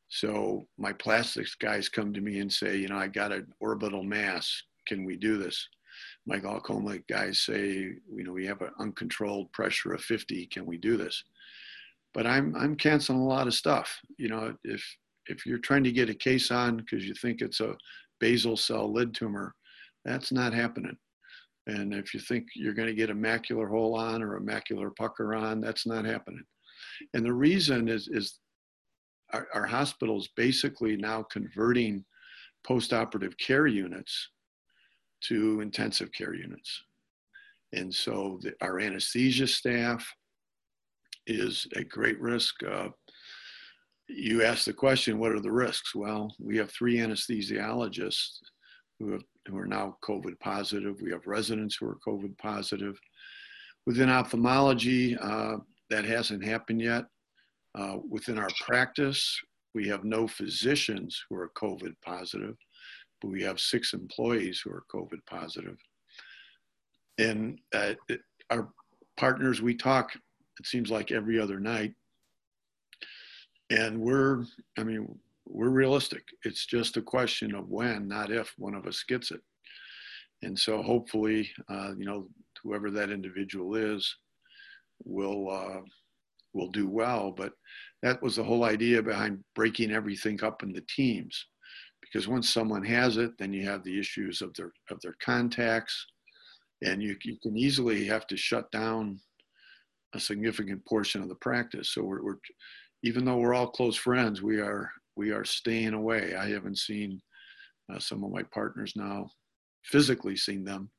So 0.09 0.67
my 0.77 0.91
plastics 0.93 1.53
guys 1.53 1.87
come 1.87 2.13
to 2.13 2.21
me 2.21 2.39
and 2.39 2.51
say, 2.51 2.77
you 2.77 2.87
know, 2.87 2.97
I 2.97 3.07
got 3.07 3.31
an 3.31 3.47
orbital 3.59 4.03
mass. 4.03 4.63
Can 4.87 5.05
we 5.05 5.15
do 5.15 5.37
this? 5.37 5.67
My 6.25 6.37
glaucoma 6.37 6.99
guys 7.09 7.39
say, 7.39 7.93
you 8.13 8.23
know, 8.23 8.33
we 8.33 8.45
have 8.45 8.61
an 8.61 8.71
uncontrolled 8.79 9.51
pressure 9.51 9.93
of 9.93 10.01
50. 10.01 10.45
Can 10.47 10.65
we 10.65 10.77
do 10.77 10.97
this? 10.97 11.23
But 12.13 12.27
I'm 12.27 12.55
I'm 12.55 12.75
canceling 12.75 13.19
a 13.19 13.27
lot 13.27 13.47
of 13.47 13.53
stuff. 13.53 13.99
You 14.17 14.29
know, 14.29 14.55
if 14.63 14.83
if 15.27 15.45
you're 15.45 15.59
trying 15.59 15.83
to 15.83 15.91
get 15.91 16.09
a 16.09 16.13
case 16.13 16.51
on 16.51 16.77
because 16.77 17.05
you 17.05 17.13
think 17.13 17.41
it's 17.41 17.59
a 17.59 17.77
basal 18.19 18.57
cell 18.57 18.91
lid 18.91 19.13
tumor, 19.13 19.55
that's 20.05 20.31
not 20.31 20.53
happening. 20.53 20.97
And 21.67 21.93
if 21.93 22.13
you 22.13 22.19
think 22.19 22.47
you're 22.55 22.73
going 22.73 22.87
to 22.87 22.95
get 22.95 23.11
a 23.11 23.15
macular 23.15 23.69
hole 23.69 23.95
on 23.95 24.23
or 24.23 24.37
a 24.37 24.41
macular 24.41 24.95
pucker 24.95 25.35
on, 25.35 25.61
that's 25.61 25.85
not 25.85 26.05
happening. 26.05 26.43
And 27.13 27.23
the 27.25 27.33
reason 27.33 27.87
is 27.87 28.07
is 28.07 28.39
our, 29.33 29.47
our 29.53 29.65
hospitals 29.65 30.29
basically 30.35 30.97
now 30.97 31.23
converting 31.23 32.03
post-operative 32.65 33.37
care 33.37 33.67
units 33.67 34.29
to 35.21 35.61
intensive 35.61 36.11
care 36.11 36.33
units. 36.33 36.83
And 37.73 37.93
so 37.93 38.39
the, 38.41 38.53
our 38.61 38.79
anesthesia 38.79 39.47
staff 39.47 40.07
is 41.27 41.67
at 41.75 41.89
great 41.89 42.19
risk. 42.19 42.55
Uh, 42.63 42.89
you 44.07 44.43
asked 44.43 44.65
the 44.65 44.73
question, 44.73 45.19
what 45.19 45.31
are 45.31 45.39
the 45.39 45.51
risks? 45.51 45.93
Well, 45.93 46.33
we 46.39 46.57
have 46.57 46.71
three 46.71 46.97
anesthesiologists 46.97 48.39
who, 48.99 49.11
have, 49.11 49.23
who 49.47 49.57
are 49.57 49.67
now 49.67 49.97
COVID 50.03 50.39
positive. 50.39 50.95
We 51.01 51.11
have 51.11 51.27
residents 51.27 51.77
who 51.79 51.85
are 51.87 51.99
COVID 52.07 52.37
positive. 52.37 52.99
Within 53.85 54.09
ophthalmology, 54.09 55.17
uh, 55.17 55.57
that 55.89 56.05
hasn't 56.05 56.43
happened 56.43 56.81
yet. 56.81 57.05
Uh, 57.75 57.97
within 58.09 58.39
our 58.39 58.49
practice, 58.59 59.39
we 59.75 59.87
have 59.87 60.03
no 60.03 60.27
physicians 60.27 61.23
who 61.29 61.35
are 61.35 61.51
COVID 61.55 61.93
positive, 62.03 62.55
but 63.21 63.29
we 63.29 63.41
have 63.43 63.59
six 63.59 63.93
employees 63.93 64.61
who 64.63 64.71
are 64.71 64.83
COVID 64.93 65.19
positive. 65.25 65.77
And 67.17 67.59
uh, 67.73 67.93
it, 68.07 68.21
our 68.49 68.69
partners, 69.17 69.61
we 69.61 69.75
talk, 69.75 70.15
it 70.59 70.65
seems 70.65 70.89
like 70.89 71.11
every 71.11 71.39
other 71.39 71.59
night. 71.59 71.93
And 73.69 73.99
we're, 73.99 74.45
I 74.77 74.83
mean, 74.83 75.19
we're 75.45 75.69
realistic. 75.69 76.23
It's 76.43 76.65
just 76.65 76.97
a 76.97 77.01
question 77.01 77.53
of 77.55 77.69
when, 77.69 78.07
not 78.07 78.31
if, 78.31 78.53
one 78.57 78.75
of 78.75 78.85
us 78.85 79.03
gets 79.07 79.31
it. 79.31 79.41
And 80.41 80.57
so 80.57 80.81
hopefully, 80.81 81.49
uh, 81.69 81.93
you 81.97 82.05
know, 82.05 82.27
whoever 82.63 82.89
that 82.91 83.09
individual 83.09 83.75
is 83.75 84.15
will 85.03 85.49
uh, 85.49 85.81
will 86.53 86.69
do 86.69 86.87
well. 86.87 87.31
But 87.31 87.53
that 88.01 88.21
was 88.21 88.37
the 88.37 88.43
whole 88.43 88.63
idea 88.63 89.03
behind 89.03 89.43
breaking 89.55 89.91
everything 89.91 90.41
up 90.43 90.63
into 90.63 90.81
teams. 90.81 91.45
Because 92.11 92.27
once 92.27 92.49
someone 92.49 92.83
has 92.83 93.17
it, 93.17 93.31
then 93.37 93.53
you 93.53 93.65
have 93.65 93.83
the 93.83 93.99
issues 93.99 94.41
of 94.41 94.53
their 94.55 94.71
of 94.89 94.99
their 95.01 95.15
contacts, 95.23 96.07
and 96.83 97.03
you, 97.03 97.15
you 97.23 97.37
can 97.41 97.57
easily 97.57 98.05
have 98.05 98.25
to 98.27 98.37
shut 98.37 98.71
down 98.71 99.19
a 100.13 100.19
significant 100.19 100.83
portion 100.85 101.21
of 101.21 101.29
the 101.29 101.35
practice. 101.35 101.91
So 101.91 102.03
we're, 102.03 102.23
we're 102.23 102.39
even 103.03 103.25
though 103.25 103.37
we're 103.37 103.53
all 103.53 103.67
close 103.67 103.95
friends, 103.95 104.41
we 104.41 104.59
are 104.59 104.91
we 105.15 105.31
are 105.31 105.45
staying 105.45 105.93
away. 105.93 106.35
I 106.35 106.49
haven't 106.49 106.79
seen 106.79 107.21
uh, 107.93 107.99
some 107.99 108.23
of 108.23 108.31
my 108.31 108.43
partners 108.43 108.93
now 108.95 109.29
physically 109.83 110.35
seen 110.35 110.63
them 110.63 110.89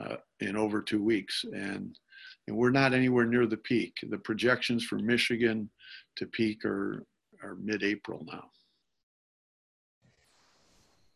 uh, 0.00 0.16
in 0.40 0.56
over 0.56 0.82
two 0.82 1.02
weeks, 1.02 1.44
and 1.54 1.98
and 2.46 2.56
we're 2.56 2.70
not 2.70 2.92
anywhere 2.92 3.26
near 3.26 3.46
the 3.46 3.56
peak. 3.56 3.94
The 4.08 4.18
projections 4.18 4.84
for 4.84 4.98
Michigan 4.98 5.70
to 6.16 6.26
peak 6.26 6.64
are, 6.64 7.04
are 7.42 7.56
mid-April 7.56 8.26
now. 8.26 8.50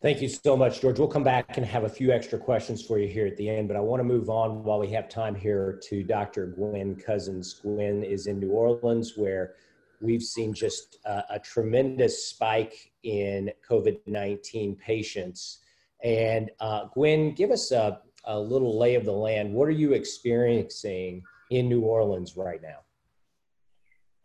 Thank 0.05 0.21
you 0.21 0.29
so 0.29 0.55
much, 0.55 0.83
George. 0.83 0.99
We'll 0.99 1.09
come 1.09 1.25
back 1.25 1.57
and 1.57 1.65
have 1.65 1.85
a 1.85 1.89
few 1.89 2.13
extra 2.13 2.39
questions 2.39 2.85
for 2.85 2.99
you 2.99 3.09
here 3.09 3.27
at 3.27 3.39
the 3.39 3.49
end, 3.49 3.69
but 3.69 3.77
I 3.79 3.81
want 3.81 4.01
to 4.01 4.05
move 4.05 4.29
on 4.29 4.63
while 4.63 4.79
we 4.79 4.89
have 4.89 5.09
time 5.09 5.35
here 5.35 5.81
to 5.85 6.03
Dr. 6.03 6.49
Gwen 6.49 6.95
Cousins. 6.95 7.55
Gwen 7.63 8.05
is 8.05 8.27
in 8.27 8.39
New 8.39 8.51
Orleans, 8.51 9.15
where 9.17 9.55
we've 10.03 10.23
seen 10.23 10.53
just 10.53 10.99
a, 11.07 11.25
a 11.31 11.39
tremendous 11.39 12.27
spike 12.27 12.93
in 13.03 13.51
COVID 13.67 14.01
19 14.05 14.77
patients. 14.77 15.61
And 16.03 16.51
uh, 16.61 16.85
Gwen, 16.93 17.33
give 17.33 17.51
us 17.51 17.73
a, 17.73 18.03
a 18.25 18.39
little 18.39 18.79
lay 18.79 18.97
of 18.97 19.07
the 19.07 19.13
land. 19.13 19.55
What 19.55 19.69
are 19.69 19.71
you 19.71 19.95
experiencing 19.95 21.23
in 21.49 21.67
New 21.67 21.81
Orleans 21.81 22.37
right 22.37 22.61
now? 22.61 22.81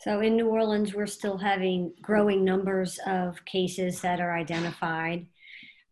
So 0.01 0.19
in 0.19 0.35
New 0.35 0.49
Orleans, 0.49 0.93
we're 0.93 1.07
still 1.07 1.37
having 1.37 1.93
growing 2.01 2.43
numbers 2.43 2.99
of 3.07 3.45
cases 3.45 4.01
that 4.01 4.19
are 4.19 4.35
identified. 4.35 5.25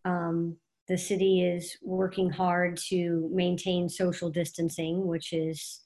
Um, 0.08 0.58
the 0.88 0.98
city 0.98 1.42
is 1.42 1.78
working 1.84 2.30
hard 2.30 2.78
to 2.90 3.30
maintain 3.34 3.90
social 3.90 4.30
distancing, 4.30 5.06
which 5.06 5.34
is 5.34 5.82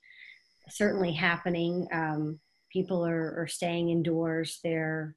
certainly 0.69 1.11
happening. 1.11 1.87
Um, 1.91 2.39
people 2.71 3.05
are, 3.05 3.35
are, 3.41 3.47
staying 3.47 3.89
indoors. 3.89 4.59
They're 4.63 5.15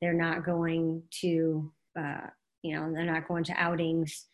they're 0.00 0.14
not 0.14 0.44
going 0.44 1.02
to 1.22 1.72
uh, 1.98 2.28
you 2.62 2.76
know 2.76 2.92
they're 2.92 3.04
not 3.04 3.26
going 3.26 3.44
to 3.44 3.60
outings 3.60 4.26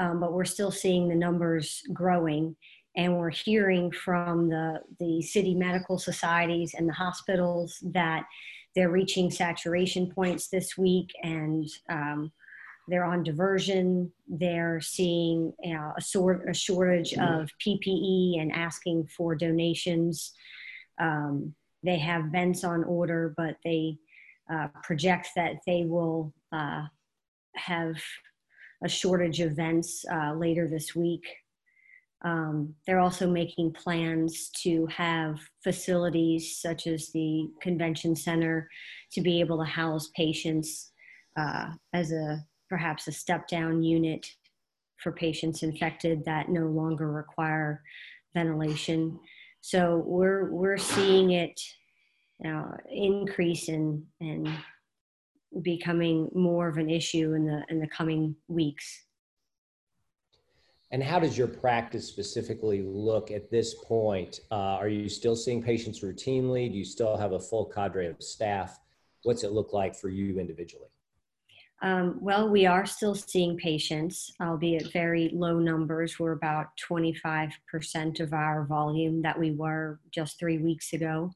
um, 0.00 0.18
but 0.18 0.32
we're 0.32 0.46
still 0.46 0.70
seeing 0.70 1.08
the 1.08 1.14
numbers 1.14 1.82
growing. 1.92 2.56
And 2.96 3.18
we're 3.18 3.30
hearing 3.30 3.92
from 3.92 4.48
the, 4.48 4.80
the 4.98 5.22
city 5.22 5.54
medical 5.54 5.98
societies 5.98 6.74
and 6.76 6.88
the 6.88 6.94
hospitals 6.94 7.76
that 7.92 8.24
they're 8.74 8.90
reaching 8.90 9.30
saturation 9.30 10.10
points 10.10 10.48
this 10.48 10.76
week 10.76 11.10
and 11.22 11.68
um, 11.90 12.32
they're 12.90 13.04
on 13.04 13.22
diversion. 13.22 14.12
They're 14.28 14.80
seeing 14.80 15.52
a, 15.64 16.00
sort, 16.00 16.48
a 16.48 16.54
shortage 16.54 17.14
of 17.14 17.48
PPE 17.64 18.40
and 18.40 18.52
asking 18.52 19.06
for 19.16 19.34
donations. 19.36 20.32
Um, 21.00 21.54
they 21.82 21.98
have 21.98 22.26
vents 22.32 22.64
on 22.64 22.84
order, 22.84 23.32
but 23.36 23.56
they 23.64 23.96
uh, 24.52 24.68
project 24.82 25.28
that 25.36 25.54
they 25.66 25.84
will 25.84 26.34
uh, 26.52 26.82
have 27.54 27.94
a 28.84 28.88
shortage 28.88 29.40
of 29.40 29.52
vents 29.52 30.04
uh, 30.12 30.34
later 30.34 30.66
this 30.66 30.94
week. 30.96 31.24
Um, 32.22 32.74
they're 32.86 33.00
also 33.00 33.30
making 33.30 33.72
plans 33.72 34.50
to 34.62 34.86
have 34.86 35.38
facilities 35.62 36.60
such 36.60 36.86
as 36.86 37.10
the 37.12 37.48
convention 37.62 38.16
center 38.16 38.68
to 39.12 39.20
be 39.20 39.40
able 39.40 39.58
to 39.58 39.64
house 39.64 40.10
patients 40.14 40.92
uh, 41.38 41.68
as 41.94 42.12
a 42.12 42.44
perhaps 42.70 43.08
a 43.08 43.12
step 43.12 43.48
down 43.48 43.82
unit 43.82 44.26
for 44.96 45.12
patients 45.12 45.62
infected 45.62 46.24
that 46.24 46.48
no 46.48 46.66
longer 46.66 47.10
require 47.10 47.82
ventilation. 48.32 49.18
So 49.60 50.02
we're 50.06 50.50
we're 50.50 50.78
seeing 50.78 51.32
it 51.32 51.60
uh, 52.46 52.76
increase 52.90 53.68
and 53.68 54.04
and 54.20 54.48
becoming 55.62 56.30
more 56.32 56.68
of 56.68 56.78
an 56.78 56.88
issue 56.88 57.34
in 57.34 57.44
the 57.44 57.64
in 57.68 57.80
the 57.80 57.88
coming 57.88 58.36
weeks. 58.48 59.04
And 60.92 61.02
how 61.02 61.20
does 61.20 61.38
your 61.38 61.46
practice 61.46 62.06
specifically 62.06 62.82
look 62.82 63.30
at 63.30 63.50
this 63.50 63.74
point? 63.84 64.40
Uh, 64.50 64.76
are 64.80 64.88
you 64.88 65.08
still 65.08 65.36
seeing 65.36 65.62
patients 65.62 66.00
routinely? 66.00 66.70
Do 66.70 66.76
you 66.76 66.84
still 66.84 67.16
have 67.16 67.32
a 67.32 67.38
full 67.38 67.66
cadre 67.66 68.06
of 68.06 68.20
staff? 68.20 68.80
What's 69.22 69.44
it 69.44 69.52
look 69.52 69.72
like 69.72 69.94
for 69.94 70.08
you 70.08 70.40
individually? 70.40 70.88
Um, 71.82 72.18
well, 72.20 72.48
we 72.48 72.66
are 72.66 72.84
still 72.84 73.14
seeing 73.14 73.56
patients, 73.56 74.32
albeit 74.42 74.92
very 74.92 75.30
low 75.32 75.58
numbers. 75.58 76.18
We're 76.18 76.32
about 76.32 76.66
25% 76.88 78.20
of 78.20 78.34
our 78.34 78.66
volume 78.66 79.22
that 79.22 79.38
we 79.38 79.52
were 79.52 79.98
just 80.10 80.38
three 80.38 80.58
weeks 80.58 80.92
ago. 80.92 81.32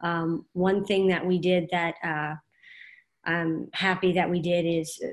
Um, 0.00 0.44
one 0.52 0.84
thing 0.84 1.06
that 1.08 1.24
we 1.24 1.38
did 1.38 1.68
that 1.70 1.94
uh, 2.04 2.34
I'm 3.26 3.68
happy 3.74 4.12
that 4.12 4.28
we 4.28 4.40
did 4.40 4.64
is 4.66 5.00
uh, 5.04 5.10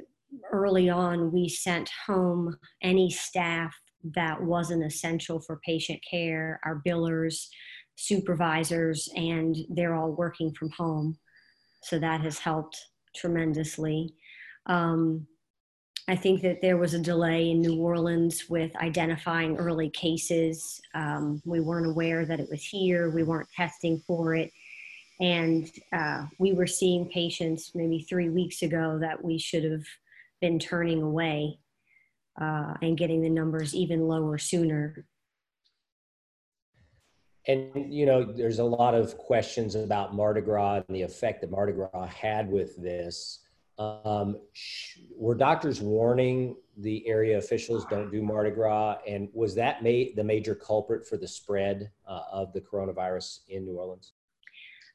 early 0.51 0.89
on 0.89 1.31
we 1.31 1.47
sent 1.47 1.89
home 2.07 2.55
any 2.81 3.09
staff 3.09 3.75
that 4.15 4.41
wasn't 4.41 4.83
essential 4.83 5.39
for 5.39 5.61
patient 5.65 5.99
care, 6.09 6.59
our 6.65 6.81
billers, 6.85 7.47
supervisors, 7.95 9.07
and 9.15 9.55
they're 9.69 9.95
all 9.95 10.11
working 10.11 10.53
from 10.53 10.69
home. 10.71 11.17
So 11.83 11.99
that 11.99 12.21
has 12.21 12.39
helped 12.39 12.77
tremendously. 13.15 14.13
Um, 14.65 15.27
I 16.07 16.15
think 16.15 16.41
that 16.41 16.61
there 16.61 16.77
was 16.77 16.93
a 16.93 16.99
delay 16.99 17.51
in 17.51 17.61
New 17.61 17.79
Orleans 17.81 18.49
with 18.49 18.75
identifying 18.75 19.55
early 19.57 19.89
cases. 19.89 20.81
Um, 20.93 21.41
we 21.45 21.61
weren't 21.61 21.87
aware 21.87 22.25
that 22.25 22.41
it 22.41 22.49
was 22.49 22.63
here, 22.63 23.09
we 23.09 23.23
weren't 23.23 23.47
testing 23.55 24.01
for 24.05 24.35
it. 24.35 24.51
And 25.21 25.71
uh, 25.93 26.25
we 26.39 26.53
were 26.53 26.67
seeing 26.67 27.09
patients 27.09 27.71
maybe 27.73 28.01
three 28.01 28.29
weeks 28.29 28.63
ago 28.63 28.97
that 28.99 29.23
we 29.23 29.37
should 29.37 29.63
have 29.63 29.85
been 30.41 30.59
turning 30.59 31.01
away 31.01 31.59
uh, 32.41 32.73
and 32.81 32.97
getting 32.97 33.21
the 33.21 33.29
numbers 33.29 33.73
even 33.73 34.07
lower 34.07 34.37
sooner. 34.37 35.05
And, 37.47 37.93
you 37.93 38.05
know, 38.05 38.23
there's 38.23 38.59
a 38.59 38.63
lot 38.63 38.95
of 38.95 39.17
questions 39.17 39.75
about 39.75 40.15
Mardi 40.15 40.41
Gras 40.41 40.81
and 40.87 40.95
the 40.95 41.01
effect 41.01 41.41
that 41.41 41.51
Mardi 41.51 41.73
Gras 41.73 42.07
had 42.07 42.49
with 42.49 42.75
this. 42.81 43.39
Um, 43.79 44.37
were 45.15 45.35
doctors 45.35 45.81
warning 45.81 46.55
the 46.77 47.07
area 47.07 47.37
officials 47.37 47.85
don't 47.89 48.11
do 48.11 48.21
Mardi 48.21 48.51
Gras? 48.51 48.97
And 49.07 49.29
was 49.33 49.55
that 49.55 49.83
ma- 49.83 50.13
the 50.15 50.23
major 50.23 50.55
culprit 50.55 51.07
for 51.07 51.17
the 51.17 51.27
spread 51.27 51.91
uh, 52.07 52.21
of 52.31 52.53
the 52.53 52.61
coronavirus 52.61 53.39
in 53.49 53.65
New 53.65 53.73
Orleans? 53.73 54.13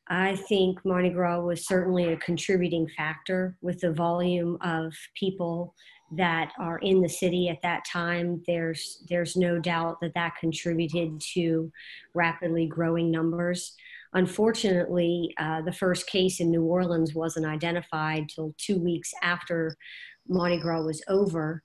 I 0.09 0.37
think 0.37 0.85
Mardi 0.85 1.11
Gras 1.11 1.41
was 1.41 1.67
certainly 1.67 2.13
a 2.13 2.17
contributing 2.17 2.89
factor 2.97 3.57
with 3.61 3.81
the 3.81 3.93
volume 3.93 4.57
of 4.63 4.95
people 5.15 5.75
that 6.17 6.53
are 6.59 6.79
in 6.79 7.03
the 7.03 7.09
city 7.09 7.49
at 7.51 7.61
that 7.63 7.85
time. 7.85 8.43
There's 8.47 9.05
there's 9.11 9.37
no 9.37 9.59
doubt 9.59 10.01
that 10.01 10.15
that 10.15 10.37
contributed 10.41 11.21
to 11.35 11.71
rapidly 12.15 12.67
growing 12.67 13.11
numbers. 13.11 13.75
Unfortunately, 14.15 15.35
uh, 15.39 15.61
the 15.63 15.73
first 15.73 16.07
case 16.07 16.41
in 16.41 16.51
New 16.51 16.65
Orleans 16.65 17.15
wasn't 17.15 17.47
identified 17.47 18.29
till 18.29 18.55
two 18.57 18.79
weeks 18.79 19.13
after 19.23 19.77
Mardi 20.27 20.59
Gras 20.59 20.83
was 20.83 21.03
over, 21.09 21.63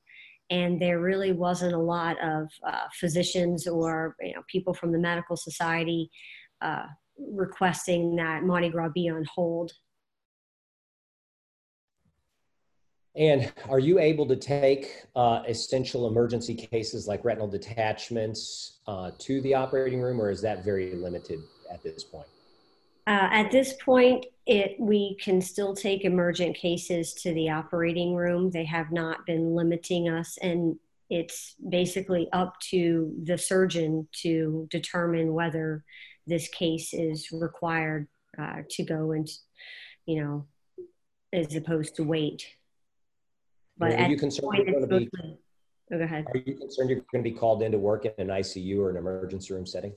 and 0.50 0.82
there 0.82 1.00
really 1.00 1.32
wasn't 1.32 1.74
a 1.74 1.80
lot 1.80 2.18
of 2.22 2.50
uh, 2.68 2.88
physicians 3.00 3.66
or 3.66 4.16
you 4.22 4.34
know, 4.34 4.42
people 4.50 4.74
from 4.74 4.92
the 4.92 5.00
medical 5.00 5.38
society 5.38 6.10
uh, 6.62 6.86
requesting 7.18 8.16
that 8.18 8.44
Mardi 8.44 8.70
Gras 8.70 8.90
be 8.94 9.10
on 9.10 9.26
hold. 9.34 9.72
And 13.16 13.52
are 13.70 13.80
you 13.80 14.00
able 14.00 14.26
to 14.26 14.36
take 14.36 15.06
uh, 15.16 15.44
essential 15.48 16.08
emergency 16.08 16.56
cases 16.56 17.08
like 17.08 17.24
retinal 17.24 17.48
detachments 17.48 18.80
uh, 18.88 19.12
to 19.20 19.40
the 19.42 19.54
operating 19.54 20.02
room, 20.02 20.20
or 20.20 20.32
is 20.32 20.42
that 20.42 20.66
very 20.66 20.96
limited 20.96 21.40
at 21.72 21.84
this 21.84 22.04
point? 22.04 22.28
Uh, 23.06 23.28
at 23.32 23.52
this 23.52 23.74
point, 23.84 24.26
it 24.46 24.76
we 24.80 25.18
can 25.22 25.42
still 25.42 25.76
take 25.76 26.06
emergent 26.06 26.56
cases 26.56 27.14
to 27.14 27.34
the 27.34 27.50
operating 27.50 28.16
room. 28.16 28.50
They 28.50 28.66
have 28.66 28.92
not 28.92 29.26
been 29.26 29.56
limiting 29.56 30.10
us, 30.10 30.38
and 30.42 30.78
it's 31.10 31.56
basically 31.70 32.30
up 32.32 32.60
to 32.72 33.14
the 33.24 33.38
surgeon 33.38 34.08
to 34.22 34.68
determine 34.72 35.34
whether 35.34 35.84
this 36.26 36.48
case 36.48 36.94
is 36.94 37.32
required 37.32 38.08
uh, 38.40 38.62
to 38.70 38.84
go 38.84 39.12
and, 39.12 39.30
you 40.06 40.24
know, 40.24 40.48
as 41.34 41.56
opposed 41.56 41.96
to 41.98 42.04
wait. 42.04 42.46
But 43.78 43.94
are 44.00 44.10
you 44.10 44.18
concerned 44.18 44.50
you're 44.56 44.66
going 44.66 44.82
to 44.82 44.88
be? 44.88 45.10
Oh, 45.92 45.98
go 45.98 46.04
ahead. 46.04 46.26
Are 46.34 46.38
you 46.38 46.56
concerned 46.56 46.90
you're 46.90 47.04
going 47.12 47.24
to 47.24 47.30
be 47.30 47.38
called 47.38 47.64
in 47.64 47.72
to 47.74 47.80
work 47.80 48.06
in 48.06 48.14
an 48.18 48.28
ICU 48.28 48.80
or 48.80 48.90
an 48.90 48.98
emergency 48.98 49.54
room 49.54 49.66
setting? 49.66 49.94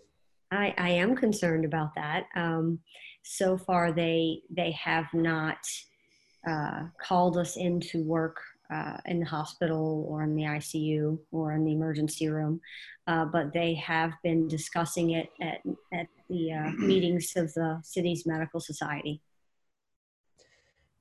I, 0.51 0.75
I 0.79 0.91
am 0.91 1.17
concerned 1.17 1.65
about 1.65 1.95
that. 1.97 2.25
Um, 2.35 2.81
so 3.23 3.57
far, 3.57 3.93
they 3.93 4.43
they 4.51 4.73
have 4.73 5.07
not 5.13 5.59
uh, 6.49 6.85
called 7.03 7.37
us 7.37 7.57
in 7.57 7.81
to 7.81 8.03
work 8.05 8.37
uh, 8.73 8.97
in 9.07 9.21
the 9.21 9.27
hospital 9.27 10.07
or 10.09 10.23
in 10.23 10.35
the 10.35 10.43
ICU 10.43 11.19
or 11.33 11.53
in 11.53 11.65
the 11.65 11.73
emergency 11.73 12.29
room, 12.29 12.61
uh, 13.07 13.25
but 13.25 13.53
they 13.53 13.75
have 13.75 14.13
been 14.23 14.49
discussing 14.49 15.11
it 15.11 15.29
at, 15.41 15.61
at 15.93 16.07
the 16.29 16.53
uh, 16.53 16.71
meetings 16.79 17.33
of 17.37 17.53
the 17.55 17.81
city's 17.83 18.27
medical 18.27 18.61
society. 18.61 19.21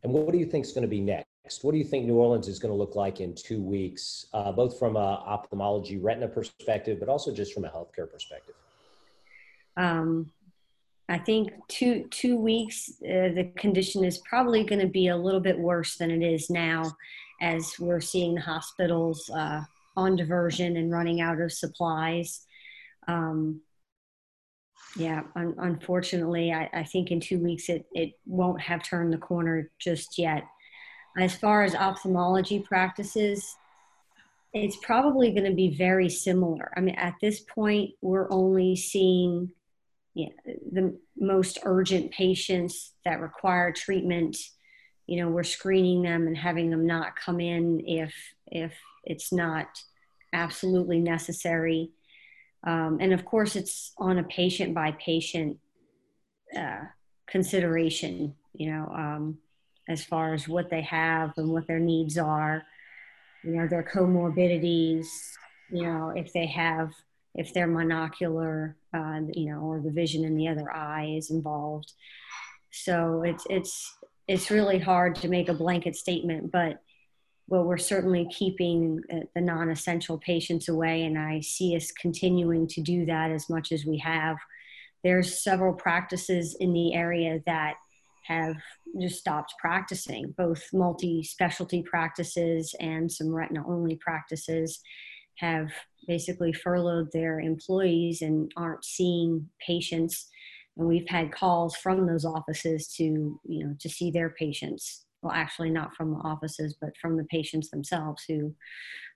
And 0.04 0.14
what 0.14 0.32
do 0.32 0.38
you 0.38 0.46
think 0.46 0.66
is 0.66 0.72
going 0.72 0.84
to 0.84 0.88
be 0.88 1.02
next? 1.02 1.64
What 1.64 1.72
do 1.72 1.78
you 1.78 1.84
think 1.84 2.06
New 2.06 2.16
Orleans 2.16 2.48
is 2.48 2.60
going 2.60 2.72
to 2.72 2.78
look 2.78 2.96
like 2.96 3.22
in 3.22 3.34
two 3.36 3.62
weeks, 3.62 4.28
uh, 4.34 4.52
both 4.52 4.78
from 4.80 4.96
a 4.96 5.00
ophthalmology 5.00 5.98
retina 5.98 6.28
perspective, 6.28 7.00
but 7.00 7.10
also 7.10 7.32
just 7.32 7.54
from 7.54 7.66
a 7.66 7.70
healthcare 7.70 8.10
perspective? 8.10 8.56
Um, 9.78 10.32
I 11.08 11.20
think 11.20 11.52
two 11.68 12.08
two 12.10 12.38
weeks, 12.38 12.90
uh, 13.04 13.30
the 13.36 13.52
condition 13.58 14.04
is 14.04 14.18
probably 14.20 14.64
going 14.64 14.82
to 14.82 14.88
be 14.88 15.10
a 15.10 15.18
little 15.18 15.40
bit 15.40 15.58
worse 15.58 15.98
than 15.98 16.10
it 16.10 16.24
is 16.24 16.50
now 16.50 16.96
as 17.42 17.74
we're 17.80 18.02
seeing 18.02 18.38
hospitals 18.38 19.30
uh, 19.30 19.62
on 19.96 20.16
diversion 20.16 20.78
and 20.78 20.92
running 20.92 21.22
out 21.22 21.40
of 21.40 21.52
supplies. 21.52 22.46
Um, 23.08 23.62
yeah, 24.96 25.24
un- 25.36 25.56
unfortunately, 25.58 26.54
I, 26.54 26.70
I, 26.74 26.84
think 26.84 27.12
in 27.12 27.20
two 27.20 27.38
weeks 27.38 27.70
it, 27.70 27.86
it 27.94 28.14
won't 28.26 28.62
have 28.62 28.82
turned 28.82 29.12
the 29.12 29.18
corner 29.18 29.70
just 29.78 30.18
yet. 30.18 30.44
As 31.18 31.36
far 31.36 31.64
as 31.64 31.76
ophthalmology 31.76 32.60
practices, 32.60 33.56
it's 34.54 34.78
probably 34.78 35.32
going 35.32 35.46
to 35.46 35.56
be 35.56 35.76
very 35.76 36.10
similar. 36.10 36.72
I 36.78 36.80
mean, 36.80 36.96
at 36.96 37.16
this 37.22 37.42
point, 37.42 37.92
we're 38.02 38.32
only 38.32 38.76
seeing 38.76 39.52
you 40.16 40.28
know, 40.28 40.54
the 40.72 41.00
most 41.18 41.60
urgent 41.64 42.12
patients 42.12 42.94
that 43.04 43.22
require 43.22 43.72
treatment 43.72 44.36
you 45.08 45.18
know 45.18 45.30
we're 45.30 45.44
screening 45.44 46.02
them 46.02 46.28
and 46.28 46.38
having 46.38 46.70
them 46.70 46.88
not 46.88 47.16
come 47.16 47.40
in 47.40 47.82
if 47.86 48.14
if 48.48 48.74
it's 49.04 49.32
not 49.32 49.68
absolutely 50.34 51.00
necessary. 51.00 51.92
Um, 52.66 52.98
and 53.00 53.14
of 53.14 53.24
course 53.24 53.56
it's 53.56 53.94
on 53.98 54.18
a 54.18 54.24
patient 54.24 54.74
by 54.74 54.92
patient 54.94 55.58
uh, 56.58 56.86
consideration 57.28 58.34
you 58.54 58.72
know 58.72 58.88
um, 58.88 59.38
as 59.88 60.04
far 60.04 60.34
as 60.34 60.48
what 60.48 60.70
they 60.72 60.82
have 60.82 61.34
and 61.38 61.50
what 61.50 61.68
their 61.68 61.80
needs 61.80 62.18
are 62.18 62.64
you 63.44 63.52
know 63.52 63.68
their 63.68 63.84
comorbidities 63.84 65.06
you 65.72 65.84
know 65.84 66.12
if 66.16 66.34
they 66.34 66.48
have 66.48 66.92
if 67.36 67.54
they're 67.54 67.68
monocular 67.68 68.74
uh, 68.96 69.20
you 69.34 69.52
know 69.52 69.60
or 69.60 69.82
the 69.82 69.92
vision 69.92 70.24
in 70.24 70.36
the 70.36 70.48
other 70.48 70.72
eye 70.72 71.14
is 71.18 71.30
involved 71.30 71.94
so 72.72 73.24
it's 73.24 73.46
it's 73.50 73.96
it's 74.28 74.52
really 74.52 74.80
hard 74.80 75.16
to 75.16 75.30
make 75.30 75.50
a 75.50 75.54
blanket 75.54 75.96
statement, 75.96 76.52
but 76.52 76.80
well, 77.48 77.64
we're 77.64 77.78
certainly 77.78 78.28
keeping 78.32 79.02
the 79.36 79.42
non-essential 79.42 80.18
patients 80.18 80.68
away, 80.68 81.04
and 81.04 81.18
I 81.18 81.42
see 81.42 81.76
us 81.76 81.92
continuing 81.92 82.68
to 82.70 82.82
do 82.82 83.06
that 83.06 83.30
as 83.30 83.50
much 83.50 83.72
as 83.72 83.86
we 83.86 83.98
have. 84.00 84.38
there's 85.04 85.44
several 85.44 85.74
practices 85.74 86.58
in 86.60 86.74
the 86.74 86.96
area 86.96 87.40
that 87.46 87.76
have 88.24 88.56
just 89.00 89.20
stopped 89.20 89.54
practicing, 89.60 90.34
both 90.36 90.64
multi 90.74 91.22
specialty 91.24 91.84
practices 91.84 92.74
and 92.80 93.12
some 93.12 93.34
retina 93.34 93.64
only 93.68 93.96
practices 93.98 94.82
have 95.38 95.72
basically 96.08 96.54
furloughed 96.54 97.12
their 97.12 97.40
employees 97.40 98.22
and 98.22 98.52
aren't 98.58 98.86
seeing 98.86 99.50
patients. 99.66 100.28
And 100.78 100.88
we've 100.88 101.08
had 101.08 101.32
calls 101.32 101.76
from 101.76 102.06
those 102.06 102.26
offices 102.26 102.88
to, 102.98 103.04
you 103.04 103.66
know, 103.66 103.76
to 103.80 103.90
see 103.90 104.12
their 104.12 104.32
patients. 104.32 105.06
Well, 105.22 105.34
actually, 105.34 105.70
not 105.70 105.96
from 105.96 106.12
the 106.12 106.20
offices, 106.20 106.76
but 106.80 106.96
from 107.02 107.18
the 107.18 107.24
patients 107.26 107.70
themselves 107.70 108.24
who 108.28 108.54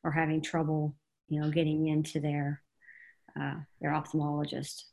are 0.04 0.12
having 0.12 0.42
trouble, 0.42 0.96
you 1.28 1.42
know, 1.42 1.50
getting 1.50 1.88
into 1.88 2.20
their 2.20 2.62
uh, 3.40 3.56
their 3.82 3.92
ophthalmologist. 3.92 4.84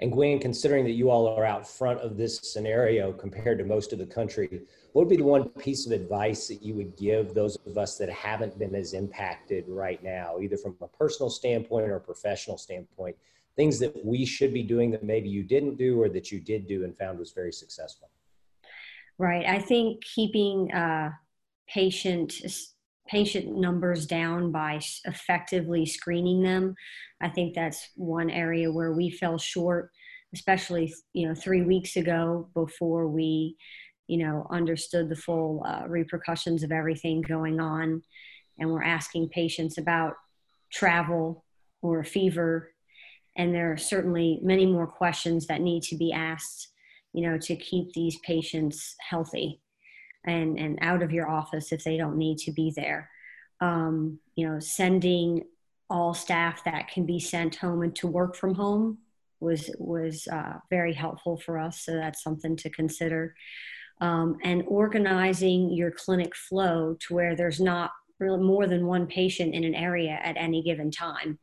And 0.00 0.12
Gwen, 0.12 0.38
considering 0.38 0.84
that 0.84 0.92
you 0.92 1.10
all 1.10 1.26
are 1.26 1.46
out 1.46 1.66
front 1.66 2.00
of 2.00 2.18
this 2.18 2.52
scenario 2.52 3.12
compared 3.12 3.58
to 3.58 3.64
most 3.64 3.94
of 3.94 3.98
the 3.98 4.06
country, 4.06 4.60
what 4.92 5.02
would 5.02 5.08
be 5.08 5.16
the 5.16 5.24
one 5.24 5.48
piece 5.48 5.86
of 5.86 5.92
advice 5.92 6.48
that 6.48 6.62
you 6.62 6.74
would 6.74 6.96
give 6.98 7.32
those 7.32 7.56
of 7.66 7.78
us 7.78 7.96
that 7.96 8.10
haven't 8.10 8.58
been 8.58 8.74
as 8.74 8.92
impacted 8.92 9.64
right 9.68 10.02
now, 10.02 10.38
either 10.38 10.58
from 10.58 10.76
a 10.82 10.88
personal 10.88 11.30
standpoint 11.30 11.86
or 11.86 11.96
a 11.96 12.00
professional 12.00 12.58
standpoint? 12.58 13.16
Things 13.56 13.78
that 13.78 14.04
we 14.04 14.26
should 14.26 14.52
be 14.52 14.62
doing 14.62 14.90
that 14.90 15.02
maybe 15.02 15.30
you 15.30 15.42
didn't 15.42 15.76
do 15.76 16.00
or 16.00 16.10
that 16.10 16.30
you 16.30 16.40
did 16.40 16.66
do 16.66 16.84
and 16.84 16.94
found 16.96 17.18
was 17.18 17.32
very 17.32 17.52
successful. 17.52 18.10
Right. 19.16 19.46
I 19.46 19.60
think 19.60 20.04
keeping 20.04 20.70
uh, 20.72 21.12
patient 21.66 22.34
patient 23.08 23.56
numbers 23.56 24.06
down 24.06 24.50
by 24.50 24.80
effectively 25.04 25.86
screening 25.86 26.42
them. 26.42 26.74
I 27.20 27.28
think 27.28 27.54
that's 27.54 27.90
one 27.94 28.30
area 28.30 28.70
where 28.70 28.92
we 28.92 29.10
fell 29.10 29.38
short, 29.38 29.90
especially 30.34 30.92
you 31.12 31.28
know 31.28 31.34
three 31.34 31.62
weeks 31.62 31.96
ago 31.96 32.48
before 32.54 33.08
we 33.08 33.56
you 34.06 34.18
know 34.18 34.46
understood 34.50 35.08
the 35.08 35.16
full 35.16 35.64
uh, 35.66 35.84
repercussions 35.88 36.62
of 36.62 36.72
everything 36.72 37.22
going 37.22 37.60
on, 37.60 38.02
and 38.58 38.70
we're 38.70 38.82
asking 38.82 39.28
patients 39.28 39.78
about 39.78 40.14
travel 40.72 41.44
or 41.82 42.04
fever, 42.04 42.72
and 43.36 43.54
there 43.54 43.72
are 43.72 43.78
certainly 43.78 44.40
many 44.42 44.66
more 44.66 44.86
questions 44.86 45.46
that 45.46 45.60
need 45.60 45.82
to 45.84 45.96
be 45.96 46.12
asked, 46.12 46.68
you 47.12 47.28
know, 47.28 47.38
to 47.38 47.56
keep 47.56 47.92
these 47.92 48.18
patients 48.24 48.94
healthy 49.08 49.60
and 50.26 50.58
and 50.58 50.78
out 50.80 51.02
of 51.02 51.12
your 51.12 51.28
office 51.28 51.72
if 51.72 51.84
they 51.84 51.96
don't 51.96 52.16
need 52.16 52.38
to 52.38 52.52
be 52.52 52.72
there. 52.74 53.10
Um, 53.60 54.18
you 54.34 54.48
know 54.48 54.60
sending 54.60 55.44
all 55.88 56.14
staff 56.14 56.64
that 56.64 56.88
can 56.88 57.06
be 57.06 57.20
sent 57.20 57.56
home 57.56 57.82
and 57.82 57.94
to 57.96 58.06
work 58.06 58.36
from 58.36 58.54
home 58.54 58.98
was 59.40 59.70
was 59.78 60.26
uh, 60.30 60.54
very 60.70 60.92
helpful 60.92 61.36
for 61.36 61.58
us. 61.58 61.84
So 61.84 61.94
that's 61.94 62.22
something 62.22 62.56
to 62.56 62.70
consider. 62.70 63.34
Um, 64.00 64.36
and 64.44 64.62
organizing 64.66 65.72
your 65.72 65.90
clinic 65.90 66.36
flow 66.36 66.96
to 67.00 67.14
where 67.14 67.34
there's 67.34 67.60
not 67.60 67.92
really 68.18 68.42
more 68.42 68.66
than 68.66 68.86
one 68.86 69.06
patient 69.06 69.54
in 69.54 69.64
an 69.64 69.74
area 69.74 70.18
at 70.22 70.36
any 70.36 70.62
given 70.62 70.90
time 70.90 71.38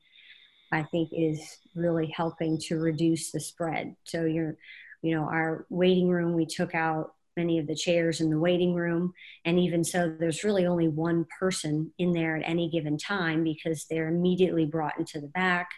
i 0.71 0.81
think 0.83 1.09
is 1.11 1.59
really 1.75 2.07
helping 2.07 2.57
to 2.57 2.79
reduce 2.79 3.31
the 3.31 3.39
spread. 3.39 3.95
So 4.03 4.25
you're 4.25 4.57
you 5.01 5.15
know 5.15 5.23
our 5.23 5.65
waiting 5.69 6.09
room 6.09 6.33
we 6.33 6.45
took 6.45 6.75
out 6.75 7.13
many 7.35 7.59
of 7.59 7.67
the 7.67 7.75
chairs 7.75 8.21
in 8.21 8.29
the 8.29 8.39
waiting 8.39 8.73
room. 8.73 9.13
And 9.45 9.59
even 9.59 9.83
so, 9.83 10.13
there's 10.19 10.43
really 10.43 10.65
only 10.65 10.87
one 10.87 11.25
person 11.39 11.91
in 11.97 12.13
there 12.13 12.37
at 12.37 12.47
any 12.47 12.69
given 12.69 12.97
time 12.97 13.43
because 13.43 13.85
they're 13.89 14.07
immediately 14.09 14.65
brought 14.65 14.97
into 14.99 15.19
the 15.19 15.27
back 15.27 15.69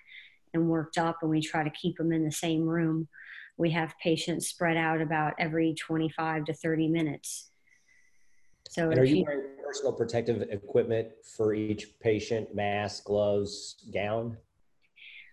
and 0.53 0.69
worked 0.69 0.97
up, 0.97 1.17
and 1.21 1.29
we 1.29 1.41
try 1.41 1.63
to 1.63 1.69
keep 1.69 1.97
them 1.97 2.11
in 2.11 2.23
the 2.23 2.31
same 2.31 2.65
room. 2.65 3.07
We 3.57 3.71
have 3.71 3.93
patients 4.01 4.47
spread 4.47 4.77
out 4.77 5.01
about 5.01 5.33
every 5.39 5.73
25 5.73 6.45
to 6.45 6.53
30 6.53 6.87
minutes. 6.87 7.49
So, 8.69 8.89
and 8.89 8.99
are 8.99 9.05
you 9.05 9.23
wearing 9.25 9.43
personal 9.63 9.93
protective 9.93 10.41
equipment 10.49 11.09
for 11.23 11.53
each 11.53 11.99
patient? 11.99 12.53
Mask, 12.55 13.05
gloves, 13.05 13.75
gown? 13.93 14.37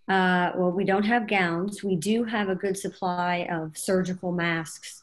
Uh, 0.09 0.53
well, 0.57 0.71
we 0.71 0.85
don't 0.85 1.05
have 1.05 1.27
gowns. 1.27 1.83
We 1.83 1.97
do 1.97 2.25
have 2.25 2.49
a 2.49 2.55
good 2.55 2.77
supply 2.77 3.49
of 3.51 3.77
surgical 3.77 4.33
masks 4.33 5.03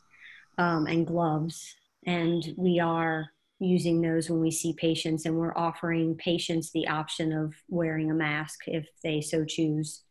um, 0.60 0.86
and 0.86 1.08
gloves. 1.08 1.74
And 2.06 2.54
we 2.58 2.80
are 2.80 3.32
using 3.60 4.02
those 4.02 4.30
when 4.30 4.40
we 4.40 4.52
see 4.52 4.74
patients, 4.74 5.26
and 5.26 5.36
we're 5.36 5.58
offering 5.58 6.16
patients 6.16 6.72
the 6.72 6.88
option 6.88 7.34
of 7.34 7.54
wearing 7.68 8.12
a 8.12 8.14
mask 8.14 8.68
if 8.68 8.88
they 9.04 9.22
so 9.22 9.44
choose. 9.44 10.04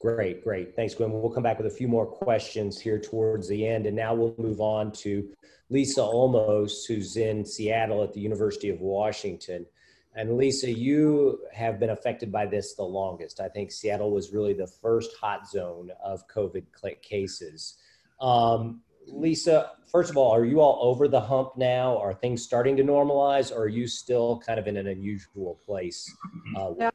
Great, 0.00 0.44
great. 0.44 0.76
Thanks, 0.76 0.94
Gwen. 0.94 1.10
We'll 1.10 1.30
come 1.30 1.42
back 1.42 1.58
with 1.58 1.66
a 1.66 1.76
few 1.76 1.88
more 1.88 2.06
questions 2.06 2.80
here 2.80 2.98
towards 2.98 3.48
the 3.48 3.66
end. 3.66 3.86
And 3.86 3.96
now 3.96 4.14
we'll 4.14 4.34
move 4.38 4.60
on 4.60 4.92
to 4.92 5.28
Lisa 5.70 6.00
Olmos, 6.00 6.86
who's 6.86 7.16
in 7.16 7.44
Seattle 7.44 8.04
at 8.04 8.12
the 8.12 8.20
University 8.20 8.68
of 8.68 8.80
Washington. 8.80 9.66
And 10.14 10.36
Lisa, 10.36 10.70
you 10.70 11.40
have 11.52 11.80
been 11.80 11.90
affected 11.90 12.30
by 12.30 12.46
this 12.46 12.74
the 12.74 12.84
longest. 12.84 13.40
I 13.40 13.48
think 13.48 13.72
Seattle 13.72 14.12
was 14.12 14.32
really 14.32 14.52
the 14.52 14.66
first 14.66 15.10
hot 15.20 15.48
zone 15.48 15.90
of 16.02 16.28
COVID 16.28 16.64
cases. 17.02 17.78
Um, 18.20 18.82
Lisa, 19.06 19.72
first 19.90 20.10
of 20.10 20.16
all, 20.16 20.30
are 20.30 20.44
you 20.44 20.60
all 20.60 20.78
over 20.82 21.08
the 21.08 21.20
hump 21.20 21.56
now? 21.56 21.96
Are 21.98 22.12
things 22.12 22.42
starting 22.42 22.76
to 22.76 22.82
normalize, 22.82 23.52
or 23.52 23.62
are 23.62 23.68
you 23.68 23.86
still 23.86 24.42
kind 24.44 24.58
of 24.58 24.66
in 24.66 24.76
an 24.76 24.86
unusual 24.86 25.58
place? 25.64 26.14
Uh, 26.56 26.74
no, 26.76 26.90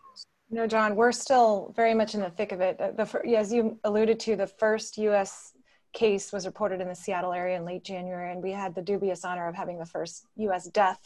no, 0.50 0.68
John, 0.68 0.96
we're 0.96 1.12
still 1.12 1.74
very 1.76 1.94
much 1.94 2.14
in 2.14 2.22
the 2.22 2.30
thick 2.30 2.52
of 2.52 2.62
it. 2.62 2.78
The, 2.78 2.94
the, 3.06 3.36
as 3.38 3.52
you 3.52 3.80
alluded 3.84 4.20
to, 4.22 4.36
the 4.36 4.48
first 4.48 4.98
U.S. 5.00 5.54
case 5.94 6.32
was 6.32 6.46
reported 6.46 6.82
in 6.82 6.88
the 6.88 6.96
Seattle 6.96 7.34
area 7.34 7.58
in 7.58 7.66
late 7.66 7.84
January, 7.84 8.32
and 8.32 8.44
we 8.44 8.52
had 8.52 8.76
the 8.76 8.82
dubious 8.82 9.26
honor 9.26 9.48
of 9.48 9.56
having 9.56 9.80
the 9.80 9.86
first 9.86 10.28
U.S. 10.36 10.68
death, 10.68 11.00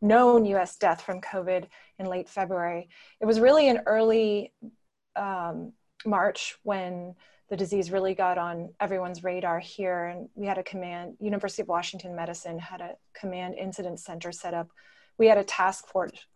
known 0.00 0.44
U.S. 0.46 0.76
death 0.76 1.02
from 1.02 1.20
COVID 1.20 1.66
in 1.98 2.06
late 2.06 2.28
February. 2.28 2.88
It 3.20 3.26
was 3.26 3.38
really 3.38 3.68
in 3.68 3.80
early 3.86 4.52
um, 5.14 5.72
March 6.04 6.56
when 6.62 7.14
the 7.48 7.56
disease 7.56 7.90
really 7.90 8.14
got 8.14 8.36
on 8.36 8.70
everyone's 8.80 9.24
radar 9.24 9.58
here. 9.58 10.06
And 10.06 10.28
we 10.34 10.46
had 10.46 10.58
a 10.58 10.62
command, 10.62 11.16
University 11.20 11.62
of 11.62 11.68
Washington 11.68 12.14
Medicine 12.14 12.58
had 12.58 12.80
a 12.80 12.94
command 13.14 13.54
incident 13.54 14.00
center 14.00 14.32
set 14.32 14.54
up. 14.54 14.68
We 15.18 15.26
had 15.26 15.38
a 15.38 15.44
task 15.44 15.86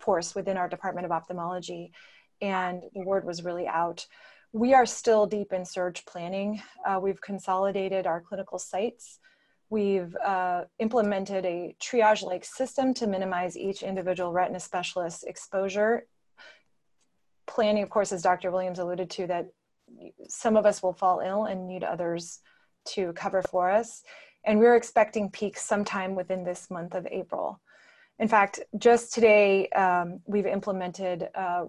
force 0.01 0.35
within 0.35 0.57
our 0.57 0.69
Department 0.69 1.05
of 1.05 1.13
Ophthalmology, 1.13 1.93
and 2.41 2.83
the 2.95 3.05
word 3.05 3.25
was 3.25 3.45
really 3.45 3.69
out. 3.69 4.05
We 4.53 4.75
are 4.75 4.87
still 4.87 5.27
deep 5.27 5.53
in 5.53 5.65
surge 5.65 6.05
planning. 6.05 6.61
Uh, 6.85 6.99
we've 7.01 7.21
consolidated 7.21 8.07
our 8.07 8.21
clinical 8.21 8.59
sites. 8.59 9.21
We've 9.71 10.15
uh, 10.17 10.65
implemented 10.81 11.47
a 11.47 11.75
triage 11.81 12.23
like 12.23 12.45
system 12.45 12.93
to 12.95 13.07
minimize 13.07 13.57
each 13.57 13.83
individual 13.83 14.33
retina 14.33 14.61
specialist 14.61 15.25
exposure. 15.27 16.07
Planning, 17.47 17.83
of 17.83 17.89
course, 17.89 18.13
as 18.13 18.21
Dr. 18.21 18.51
Williams 18.51 18.81
alluded 18.81 19.09
to, 19.11 19.27
that 19.29 19.47
some 20.29 20.57
of 20.57 20.67
us 20.67 20.83
will 20.83 20.93
fall 20.93 21.21
ill 21.21 21.45
and 21.45 21.67
need 21.67 21.85
others 21.85 22.41
to 22.85 23.13
cover 23.13 23.43
for 23.43 23.71
us. 23.71 24.03
And 24.45 24.59
we're 24.59 24.77
expecting 24.77 25.31
peaks 25.31 25.63
sometime 25.63 26.15
within 26.15 26.45
this 26.45 26.71
month 26.71 26.95
of 26.95 27.07
April. 27.07 27.61
In 28.19 28.29
fact, 28.29 28.61
just 28.79 29.13
today, 29.13 29.69
um, 29.69 30.21
we've 30.27 30.47
implemented 30.47 31.29
uh, 31.35 31.65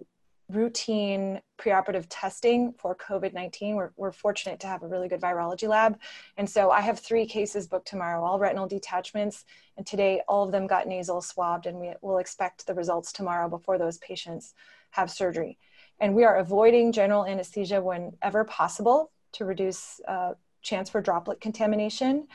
routine 0.50 1.40
preoperative 1.58 2.06
testing 2.10 2.74
for 2.78 2.96
COVID 2.96 3.34
19. 3.34 3.76
We're, 3.76 3.92
we're 3.96 4.12
fortunate 4.12 4.60
to 4.62 4.68
have 4.68 4.84
a 4.84 4.88
really 4.88 5.08
good 5.08 5.22
virology 5.22 5.68
lab. 5.68 5.98
And 6.38 6.50
so 6.50 6.70
I 6.70 6.82
have 6.82 7.00
three 7.00 7.26
cases 7.26 7.68
booked 7.68 7.88
tomorrow, 7.88 8.24
all 8.24 8.40
retinal 8.40 8.68
detachments. 8.68 9.46
And 9.78 9.86
today, 9.86 10.22
all 10.28 10.44
of 10.44 10.52
them 10.52 10.68
got 10.68 10.88
nasal 10.88 11.22
swabbed, 11.22 11.66
and 11.66 11.80
we 11.80 11.94
will 12.02 12.20
expect 12.20 12.68
the 12.68 12.74
results 12.74 13.12
tomorrow 13.12 13.50
before 13.50 13.78
those 13.78 13.98
patients 14.00 14.54
have 14.92 15.10
surgery. 15.10 15.58
And 16.00 16.16
we 16.16 16.24
are 16.24 16.38
avoiding 16.38 16.92
general 16.92 17.26
anesthesia 17.26 17.82
whenever 17.82 18.44
possible 18.44 19.12
to 19.34 19.46
reduce 19.46 20.00
uh, 20.08 20.34
chance 20.62 20.90
for 20.90 21.02
droplet 21.02 21.42
contamination. 21.42 22.28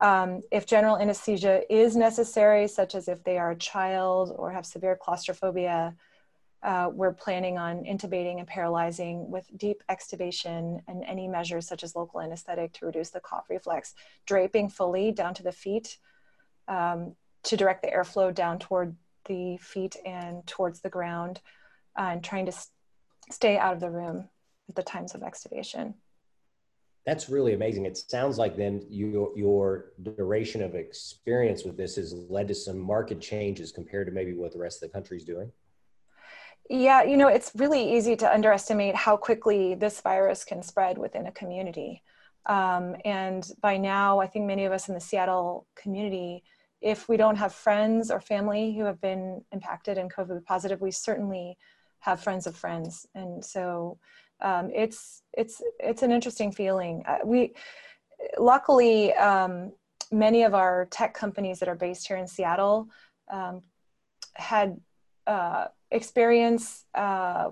Um, 0.00 0.42
if 0.50 0.66
general 0.66 0.96
anesthesia 0.96 1.62
is 1.72 1.96
necessary, 1.96 2.66
such 2.66 2.94
as 2.94 3.08
if 3.08 3.22
they 3.22 3.38
are 3.38 3.52
a 3.52 3.56
child 3.56 4.34
or 4.36 4.50
have 4.50 4.66
severe 4.66 4.98
claustrophobia, 5.00 5.94
uh, 6.62 6.88
we're 6.92 7.12
planning 7.12 7.58
on 7.58 7.84
intubating 7.84 8.38
and 8.38 8.46
paralyzing 8.46 9.28
with 9.30 9.46
deep 9.56 9.82
extubation 9.90 10.80
and 10.86 11.02
any 11.04 11.26
measures 11.26 11.66
such 11.66 11.82
as 11.82 11.96
local 11.96 12.20
anesthetic 12.20 12.72
to 12.72 12.86
reduce 12.86 13.10
the 13.10 13.20
cough 13.20 13.46
reflex, 13.50 13.94
draping 14.26 14.68
fully 14.68 15.10
down 15.10 15.34
to 15.34 15.42
the 15.42 15.52
feet 15.52 15.98
um, 16.68 17.14
to 17.42 17.56
direct 17.56 17.82
the 17.82 17.88
airflow 17.88 18.32
down 18.32 18.58
toward 18.58 18.94
the 19.26 19.56
feet 19.58 19.96
and 20.06 20.46
towards 20.46 20.80
the 20.80 20.90
ground, 20.90 21.40
uh, 21.98 22.10
and 22.12 22.24
trying 22.24 22.46
to 22.46 22.52
stay 23.32 23.58
out 23.58 23.74
of 23.74 23.80
the 23.80 23.90
room 23.90 24.28
at 24.68 24.74
the 24.74 24.82
times 24.82 25.14
of 25.14 25.22
extubation. 25.22 25.94
That's 27.04 27.28
really 27.28 27.54
amazing. 27.54 27.84
It 27.84 27.96
sounds 27.96 28.38
like 28.38 28.56
then 28.56 28.86
your 28.88 29.36
your 29.36 29.92
duration 30.02 30.62
of 30.62 30.76
experience 30.76 31.64
with 31.64 31.76
this 31.76 31.96
has 31.96 32.12
led 32.12 32.46
to 32.48 32.54
some 32.54 32.78
market 32.78 33.20
changes 33.20 33.72
compared 33.72 34.06
to 34.06 34.12
maybe 34.12 34.34
what 34.34 34.52
the 34.52 34.58
rest 34.58 34.82
of 34.82 34.88
the 34.88 34.92
country 34.92 35.16
is 35.16 35.24
doing. 35.24 35.50
Yeah, 36.70 37.02
you 37.02 37.16
know, 37.16 37.26
it's 37.26 37.50
really 37.56 37.96
easy 37.96 38.14
to 38.16 38.32
underestimate 38.32 38.94
how 38.94 39.16
quickly 39.16 39.74
this 39.74 40.00
virus 40.00 40.44
can 40.44 40.62
spread 40.62 40.96
within 40.96 41.26
a 41.26 41.32
community. 41.32 42.02
Um, 42.46 42.96
and 43.04 43.48
by 43.60 43.76
now, 43.76 44.20
I 44.20 44.26
think 44.26 44.46
many 44.46 44.64
of 44.64 44.72
us 44.72 44.88
in 44.88 44.94
the 44.94 45.00
Seattle 45.00 45.66
community, 45.74 46.44
if 46.80 47.08
we 47.08 47.16
don't 47.16 47.36
have 47.36 47.52
friends 47.52 48.10
or 48.10 48.20
family 48.20 48.74
who 48.76 48.84
have 48.84 49.00
been 49.00 49.44
impacted 49.52 49.98
and 49.98 50.12
COVID 50.12 50.44
positive, 50.44 50.80
we 50.80 50.92
certainly 50.92 51.58
have 52.02 52.20
friends 52.20 52.46
of 52.46 52.54
friends. 52.56 53.06
And 53.14 53.44
so 53.44 53.98
um, 54.40 54.70
it's, 54.74 55.22
it's, 55.32 55.62
it's 55.78 56.02
an 56.02 56.12
interesting 56.12 56.52
feeling. 56.52 57.02
Uh, 57.06 57.18
we, 57.24 57.54
luckily, 58.38 59.12
um, 59.14 59.72
many 60.10 60.42
of 60.42 60.52
our 60.54 60.86
tech 60.90 61.14
companies 61.14 61.58
that 61.60 61.68
are 61.68 61.80
based 61.86 62.06
here 62.08 62.16
in 62.16 62.26
Seattle 62.26 62.88
um, 63.30 63.62
had 64.34 64.80
uh, 65.26 65.66
experience 65.90 66.84
uh, 66.94 67.50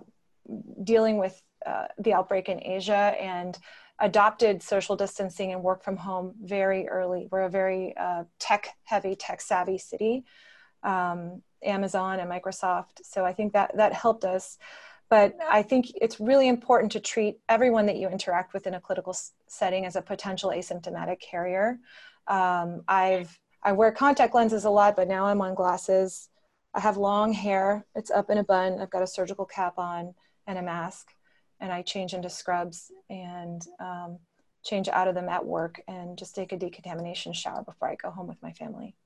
dealing 0.82 1.16
with 1.18 1.40
uh, 1.64 1.86
the 1.98 2.12
outbreak 2.12 2.48
in 2.48 2.60
Asia 2.62 3.14
and 3.20 3.56
adopted 4.00 4.62
social 4.62 4.96
distancing 4.96 5.52
and 5.52 5.62
work 5.62 5.84
from 5.84 5.96
home 5.96 6.34
very 6.42 6.88
early. 6.88 7.28
We're 7.30 7.42
a 7.42 7.50
very 7.50 7.94
uh, 7.96 8.24
tech 8.38 8.68
heavy, 8.84 9.14
tech 9.14 9.40
savvy 9.40 9.78
city, 9.78 10.24
um, 10.82 11.42
Amazon 11.62 12.20
and 12.20 12.30
Microsoft. 12.30 13.02
So 13.02 13.24
I 13.24 13.32
think 13.32 13.52
that 13.52 13.76
that 13.76 13.92
helped 13.92 14.24
us. 14.24 14.58
But 15.08 15.36
I 15.48 15.62
think 15.62 15.86
it's 16.00 16.20
really 16.20 16.48
important 16.48 16.92
to 16.92 17.00
treat 17.00 17.40
everyone 17.48 17.86
that 17.86 17.96
you 17.96 18.08
interact 18.08 18.54
with 18.54 18.66
in 18.66 18.74
a 18.74 18.80
clinical 18.80 19.16
setting 19.48 19.84
as 19.84 19.96
a 19.96 20.02
potential 20.02 20.50
asymptomatic 20.50 21.20
carrier. 21.20 21.78
Um, 22.28 22.82
I've 22.86 23.36
I 23.62 23.72
wear 23.72 23.92
contact 23.92 24.34
lenses 24.34 24.64
a 24.64 24.70
lot, 24.70 24.96
but 24.96 25.08
now 25.08 25.26
I'm 25.26 25.42
on 25.42 25.54
glasses. 25.54 26.28
I 26.72 26.80
have 26.80 26.96
long 26.96 27.32
hair. 27.32 27.84
It's 27.94 28.10
up 28.10 28.30
in 28.30 28.38
a 28.38 28.44
bun. 28.44 28.80
I've 28.80 28.90
got 28.90 29.02
a 29.02 29.06
surgical 29.06 29.44
cap 29.44 29.78
on 29.78 30.14
and 30.46 30.58
a 30.58 30.62
mask 30.62 31.08
and 31.60 31.72
I 31.72 31.82
change 31.82 32.14
into 32.14 32.30
scrubs 32.30 32.90
and 33.08 33.62
um, 33.78 34.18
change 34.64 34.88
out 34.88 35.08
of 35.08 35.14
them 35.14 35.28
at 35.28 35.44
work 35.44 35.80
and 35.88 36.16
just 36.16 36.34
take 36.34 36.52
a 36.52 36.56
decontamination 36.56 37.32
shower 37.32 37.62
before 37.62 37.88
I 37.88 37.96
go 37.96 38.10
home 38.10 38.26
with 38.26 38.42
my 38.42 38.52
family. 38.52 38.96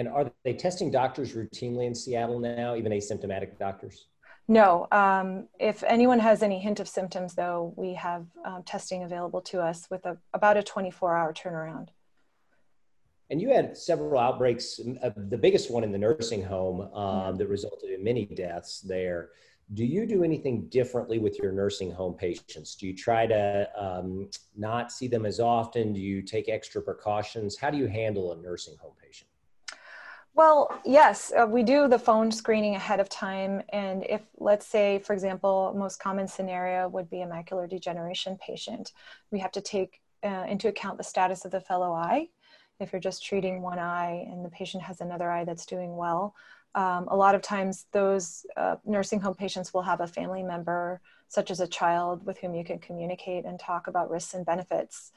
And 0.00 0.08
are 0.08 0.32
they 0.44 0.54
testing 0.54 0.90
doctors 0.90 1.34
routinely 1.34 1.86
in 1.86 1.94
Seattle 1.94 2.40
now, 2.40 2.74
even 2.74 2.90
asymptomatic 2.90 3.58
doctors? 3.58 4.06
No. 4.48 4.88
Um, 4.90 5.46
if 5.58 5.82
anyone 5.82 6.18
has 6.18 6.42
any 6.42 6.58
hint 6.58 6.80
of 6.80 6.88
symptoms, 6.88 7.34
though, 7.34 7.74
we 7.76 7.92
have 7.92 8.24
um, 8.46 8.62
testing 8.62 9.02
available 9.02 9.42
to 9.42 9.60
us 9.60 9.88
with 9.90 10.06
a, 10.06 10.16
about 10.32 10.56
a 10.56 10.62
24 10.62 11.14
hour 11.14 11.34
turnaround. 11.34 11.88
And 13.28 13.42
you 13.42 13.50
had 13.50 13.76
several 13.76 14.18
outbreaks, 14.18 14.80
uh, 15.02 15.10
the 15.14 15.36
biggest 15.36 15.70
one 15.70 15.84
in 15.84 15.92
the 15.92 15.98
nursing 15.98 16.42
home 16.42 16.80
um, 16.94 17.36
that 17.36 17.48
resulted 17.48 17.90
in 17.90 18.02
many 18.02 18.24
deaths 18.24 18.80
there 18.80 19.28
do 19.74 19.84
you 19.84 20.04
do 20.04 20.24
anything 20.24 20.66
differently 20.68 21.20
with 21.20 21.38
your 21.38 21.52
nursing 21.52 21.92
home 21.92 22.14
patients? 22.14 22.74
Do 22.74 22.88
you 22.88 22.96
try 22.96 23.24
to 23.28 23.68
um, 23.78 24.28
not 24.56 24.90
see 24.90 25.06
them 25.06 25.24
as 25.24 25.38
often? 25.38 25.92
Do 25.92 26.00
you 26.00 26.22
take 26.22 26.48
extra 26.48 26.82
precautions? 26.82 27.56
How 27.56 27.70
do 27.70 27.78
you 27.78 27.86
handle 27.86 28.32
a 28.32 28.42
nursing 28.42 28.74
home 28.80 28.94
patient? 29.00 29.29
Well, 30.40 30.74
yes, 30.86 31.34
uh, 31.38 31.46
we 31.46 31.62
do 31.62 31.86
the 31.86 31.98
phone 31.98 32.32
screening 32.32 32.74
ahead 32.74 32.98
of 32.98 33.10
time. 33.10 33.60
And 33.74 34.06
if, 34.08 34.22
let's 34.38 34.64
say, 34.64 34.98
for 35.00 35.12
example, 35.12 35.74
most 35.76 36.00
common 36.00 36.26
scenario 36.26 36.88
would 36.88 37.10
be 37.10 37.20
a 37.20 37.26
macular 37.26 37.68
degeneration 37.68 38.38
patient, 38.38 38.92
we 39.30 39.38
have 39.38 39.52
to 39.52 39.60
take 39.60 40.00
uh, 40.24 40.46
into 40.48 40.68
account 40.68 40.96
the 40.96 41.04
status 41.04 41.44
of 41.44 41.50
the 41.50 41.60
fellow 41.60 41.92
eye. 41.92 42.30
If 42.80 42.90
you're 42.90 43.00
just 43.00 43.22
treating 43.22 43.60
one 43.60 43.78
eye 43.78 44.26
and 44.30 44.42
the 44.42 44.48
patient 44.48 44.82
has 44.84 45.02
another 45.02 45.30
eye 45.30 45.44
that's 45.44 45.66
doing 45.66 45.94
well, 45.94 46.34
um, 46.74 47.06
a 47.08 47.16
lot 47.16 47.34
of 47.34 47.42
times 47.42 47.84
those 47.92 48.46
uh, 48.56 48.76
nursing 48.86 49.20
home 49.20 49.34
patients 49.34 49.74
will 49.74 49.82
have 49.82 50.00
a 50.00 50.06
family 50.06 50.42
member 50.42 51.02
such 51.28 51.50
as 51.50 51.60
a 51.60 51.66
child 51.66 52.24
with 52.24 52.38
whom 52.38 52.54
you 52.54 52.64
can 52.64 52.78
communicate 52.78 53.44
and 53.44 53.60
talk 53.60 53.88
about 53.88 54.08
risks 54.08 54.32
and 54.32 54.46
benefits 54.46 55.12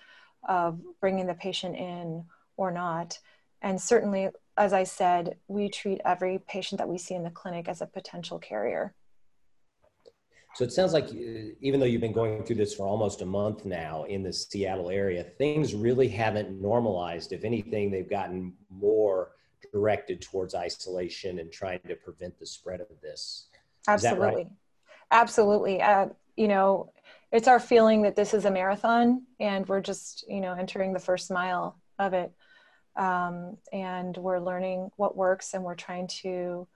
of 0.49 0.81
bringing 0.99 1.27
the 1.27 1.33
patient 1.33 1.77
in 1.77 2.25
or 2.57 2.71
not 2.71 3.17
and 3.61 3.81
certainly 3.81 4.27
as 4.57 4.73
i 4.73 4.83
said 4.83 5.37
we 5.47 5.69
treat 5.69 5.99
every 6.05 6.39
patient 6.47 6.79
that 6.79 6.89
we 6.89 6.97
see 6.97 7.15
in 7.15 7.23
the 7.23 7.29
clinic 7.29 7.67
as 7.67 7.81
a 7.81 7.85
potential 7.85 8.39
carrier 8.39 8.93
so 10.55 10.63
it 10.63 10.71
sounds 10.71 10.93
like 10.93 11.05
uh, 11.05 11.53
even 11.61 11.79
though 11.79 11.85
you've 11.85 12.01
been 12.01 12.13
going 12.13 12.43
through 12.43 12.55
this 12.55 12.75
for 12.75 12.85
almost 12.87 13.21
a 13.21 13.25
month 13.25 13.65
now 13.65 14.03
in 14.03 14.23
the 14.23 14.31
seattle 14.31 14.89
area 14.89 15.23
things 15.23 15.73
really 15.73 16.07
haven't 16.07 16.61
normalized 16.61 17.33
if 17.33 17.43
anything 17.43 17.89
they've 17.89 18.09
gotten 18.09 18.53
more 18.69 19.31
directed 19.73 20.21
towards 20.21 20.55
isolation 20.55 21.39
and 21.39 21.51
trying 21.51 21.79
to 21.87 21.95
prevent 21.95 22.37
the 22.39 22.45
spread 22.45 22.79
of 22.79 22.87
this. 23.01 23.47
Absolutely. 23.87 24.27
Right? 24.27 24.47
Absolutely. 25.11 25.81
Uh, 25.81 26.07
you 26.37 26.47
know, 26.47 26.93
it's 27.31 27.47
our 27.47 27.59
feeling 27.59 28.03
that 28.03 28.15
this 28.15 28.33
is 28.33 28.45
a 28.45 28.51
marathon 28.51 29.23
and 29.39 29.67
we're 29.67 29.81
just, 29.81 30.25
you 30.29 30.39
know, 30.39 30.53
entering 30.53 30.93
the 30.93 30.99
first 30.99 31.31
mile 31.31 31.79
of 31.99 32.13
it. 32.13 32.31
Um, 32.95 33.57
and 33.71 34.15
we're 34.17 34.39
learning 34.39 34.91
what 34.97 35.17
works 35.17 35.53
and 35.53 35.63
we're 35.63 35.75
trying 35.75 36.07
to 36.21 36.67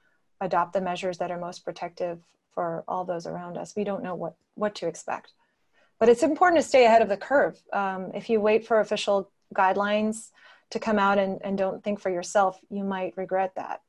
adopt 0.42 0.74
the 0.74 0.82
measures 0.82 1.18
that 1.20 1.32
are 1.32 1.40
most 1.40 1.64
protective 1.64 2.20
for 2.54 2.84
all 2.88 3.06
those 3.06 3.28
around 3.28 3.58
us. 3.58 3.76
We 3.76 3.84
don't 3.84 4.04
know 4.04 4.16
what, 4.16 4.36
what 4.56 4.76
to 4.76 4.88
expect. 4.88 5.34
But 6.00 6.10
it's 6.10 6.24
important 6.24 6.62
to 6.62 6.68
stay 6.68 6.86
ahead 6.86 7.02
of 7.02 7.10
the 7.10 7.18
curve. 7.18 7.60
Um, 7.74 8.12
if 8.14 8.30
you 8.30 8.40
wait 8.40 8.66
for 8.66 8.80
official 8.80 9.32
guidelines, 9.54 10.30
to 10.72 10.80
come 10.80 11.00
out 11.00 11.18
and, 11.18 11.40
and 11.44 11.58
don't 11.58 11.84
think 11.84 12.00
for 12.00 12.10
yourself, 12.10 12.60
you 12.70 12.84
might 12.84 13.16
regret 13.16 13.54
that. 13.56 13.82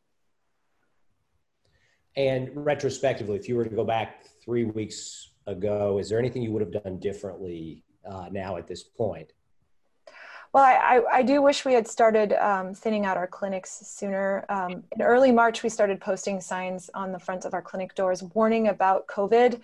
And 2.17 2.51
retrospectively, 2.55 3.37
if 3.37 3.49
you 3.49 3.57
were 3.57 3.65
to 3.65 3.75
go 3.75 3.85
back 3.85 4.25
three 4.45 4.65
weeks 4.65 5.31
ago, 5.47 5.99
is 5.99 6.09
there 6.09 6.19
anything 6.19 6.43
you 6.43 6.53
would 6.53 6.63
have 6.63 6.83
done 6.83 6.99
differently 6.99 7.85
uh, 8.09 8.29
now 8.31 8.57
at 8.57 8.67
this 8.67 8.83
point? 8.83 9.33
Well, 10.53 10.65
I, 10.65 11.03
I, 11.13 11.23
do 11.23 11.43
wish 11.43 11.67
we 11.67 11.75
had 11.75 11.87
started 11.87 12.33
um, 12.33 12.73
thinning 12.73 13.05
out 13.05 13.19
our 13.19 13.27
clinics 13.27 13.71
sooner. 13.87 14.47
Um, 14.49 14.83
in 14.93 15.03
early 15.03 15.31
March, 15.31 15.63
we 15.63 15.69
started 15.69 16.01
posting 16.01 16.41
signs 16.41 16.89
on 16.95 17.13
the 17.13 17.19
front 17.19 17.45
of 17.45 17.53
our 17.53 17.61
clinic 17.61 17.95
doors 17.95 18.23
warning 18.23 18.69
about 18.69 19.07
COVID, 19.09 19.61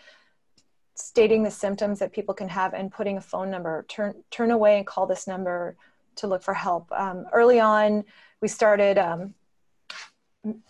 stating 0.94 1.42
the 1.42 1.50
symptoms 1.50 2.00
that 2.00 2.12
people 2.12 2.34
can 2.34 2.50
have, 2.50 2.74
and 2.74 2.92
putting 2.92 3.16
a 3.16 3.20
phone 3.22 3.50
number. 3.50 3.86
Turn, 3.88 4.14
turn 4.30 4.50
away 4.50 4.76
and 4.76 4.86
call 4.86 5.06
this 5.06 5.26
number 5.26 5.74
to 6.16 6.26
look 6.26 6.42
for 6.42 6.54
help. 6.54 6.92
Um, 6.92 7.26
early 7.32 7.60
on, 7.60 8.04
we 8.42 8.48
started, 8.48 8.98
um, 8.98 9.32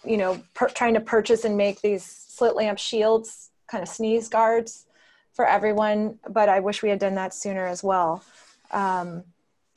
you 0.05 0.17
know, 0.17 0.41
trying 0.75 0.95
to 0.95 1.01
purchase 1.01 1.45
and 1.45 1.57
make 1.57 1.81
these 1.81 2.05
slit 2.05 2.55
lamp 2.55 2.79
shields, 2.79 3.51
kind 3.67 3.83
of 3.83 3.89
sneeze 3.89 4.29
guards 4.29 4.87
for 5.33 5.45
everyone, 5.45 6.21
but 6.31 6.49
I 6.49 6.61
wish 6.61 6.85
we 6.85 6.89
had 6.89 7.01
done 7.01 7.17
that 7.17 7.35
sooner 7.35 7.67
as 7.67 7.83
well. 7.83 8.23
Um, 8.71 9.25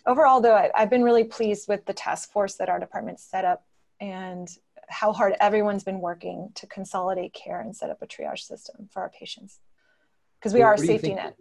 overall, 0.07 0.41
though, 0.41 0.55
I, 0.55 0.71
I've 0.73 0.89
been 0.89 1.03
really 1.03 1.25
pleased 1.25 1.67
with 1.67 1.85
the 1.85 1.93
task 1.93 2.31
force 2.31 2.55
that 2.55 2.69
our 2.69 2.79
department 2.79 3.19
set 3.19 3.45
up 3.45 3.65
and 3.99 4.47
how 4.89 5.11
hard 5.11 5.35
everyone's 5.39 5.83
been 5.83 5.99
working 5.99 6.49
to 6.55 6.65
consolidate 6.65 7.33
care 7.33 7.59
and 7.59 7.75
set 7.75 7.89
up 7.89 8.01
a 8.01 8.07
triage 8.07 8.39
system 8.39 8.87
for 8.91 9.01
our 9.01 9.09
patients 9.09 9.59
because 10.39 10.53
we 10.53 10.61
where, 10.61 10.69
are 10.69 10.75
a 10.75 10.77
safety 10.77 11.07
think, 11.07 11.17
net. 11.17 11.35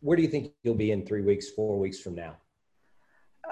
Where 0.00 0.16
do 0.16 0.22
you 0.22 0.28
think 0.28 0.52
you'll 0.62 0.74
be 0.74 0.90
in 0.90 1.04
three 1.04 1.20
weeks, 1.20 1.50
four 1.50 1.78
weeks 1.78 2.00
from 2.00 2.14
now? 2.14 2.36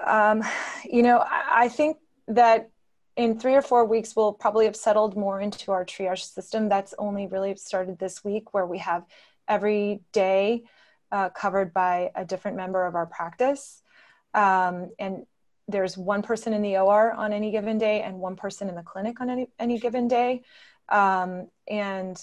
Um, 0.05 0.43
you 0.83 1.03
know, 1.03 1.19
I, 1.19 1.65
I 1.65 1.69
think 1.69 1.97
that 2.27 2.69
in 3.15 3.39
three 3.39 3.53
or 3.53 3.61
four 3.61 3.85
weeks, 3.85 4.15
we'll 4.15 4.33
probably 4.33 4.65
have 4.65 4.75
settled 4.75 5.15
more 5.15 5.39
into 5.39 5.71
our 5.71 5.85
triage 5.85 6.23
system. 6.23 6.67
That's 6.67 6.95
only 6.97 7.27
really 7.27 7.55
started 7.55 7.99
this 7.99 8.23
week, 8.23 8.53
where 8.53 8.65
we 8.65 8.79
have 8.79 9.05
every 9.47 10.01
day 10.11 10.63
uh, 11.11 11.29
covered 11.29 11.73
by 11.73 12.11
a 12.15 12.25
different 12.25 12.57
member 12.57 12.85
of 12.87 12.95
our 12.95 13.05
practice. 13.05 13.82
Um, 14.33 14.91
and 14.99 15.25
there's 15.67 15.97
one 15.97 16.21
person 16.21 16.53
in 16.53 16.61
the 16.61 16.77
OR 16.77 17.13
on 17.13 17.31
any 17.33 17.51
given 17.51 17.77
day 17.77 18.01
and 18.01 18.19
one 18.19 18.35
person 18.35 18.69
in 18.69 18.75
the 18.75 18.83
clinic 18.83 19.21
on 19.21 19.29
any, 19.29 19.47
any 19.59 19.79
given 19.79 20.07
day. 20.07 20.43
Um, 20.89 21.47
and 21.69 22.21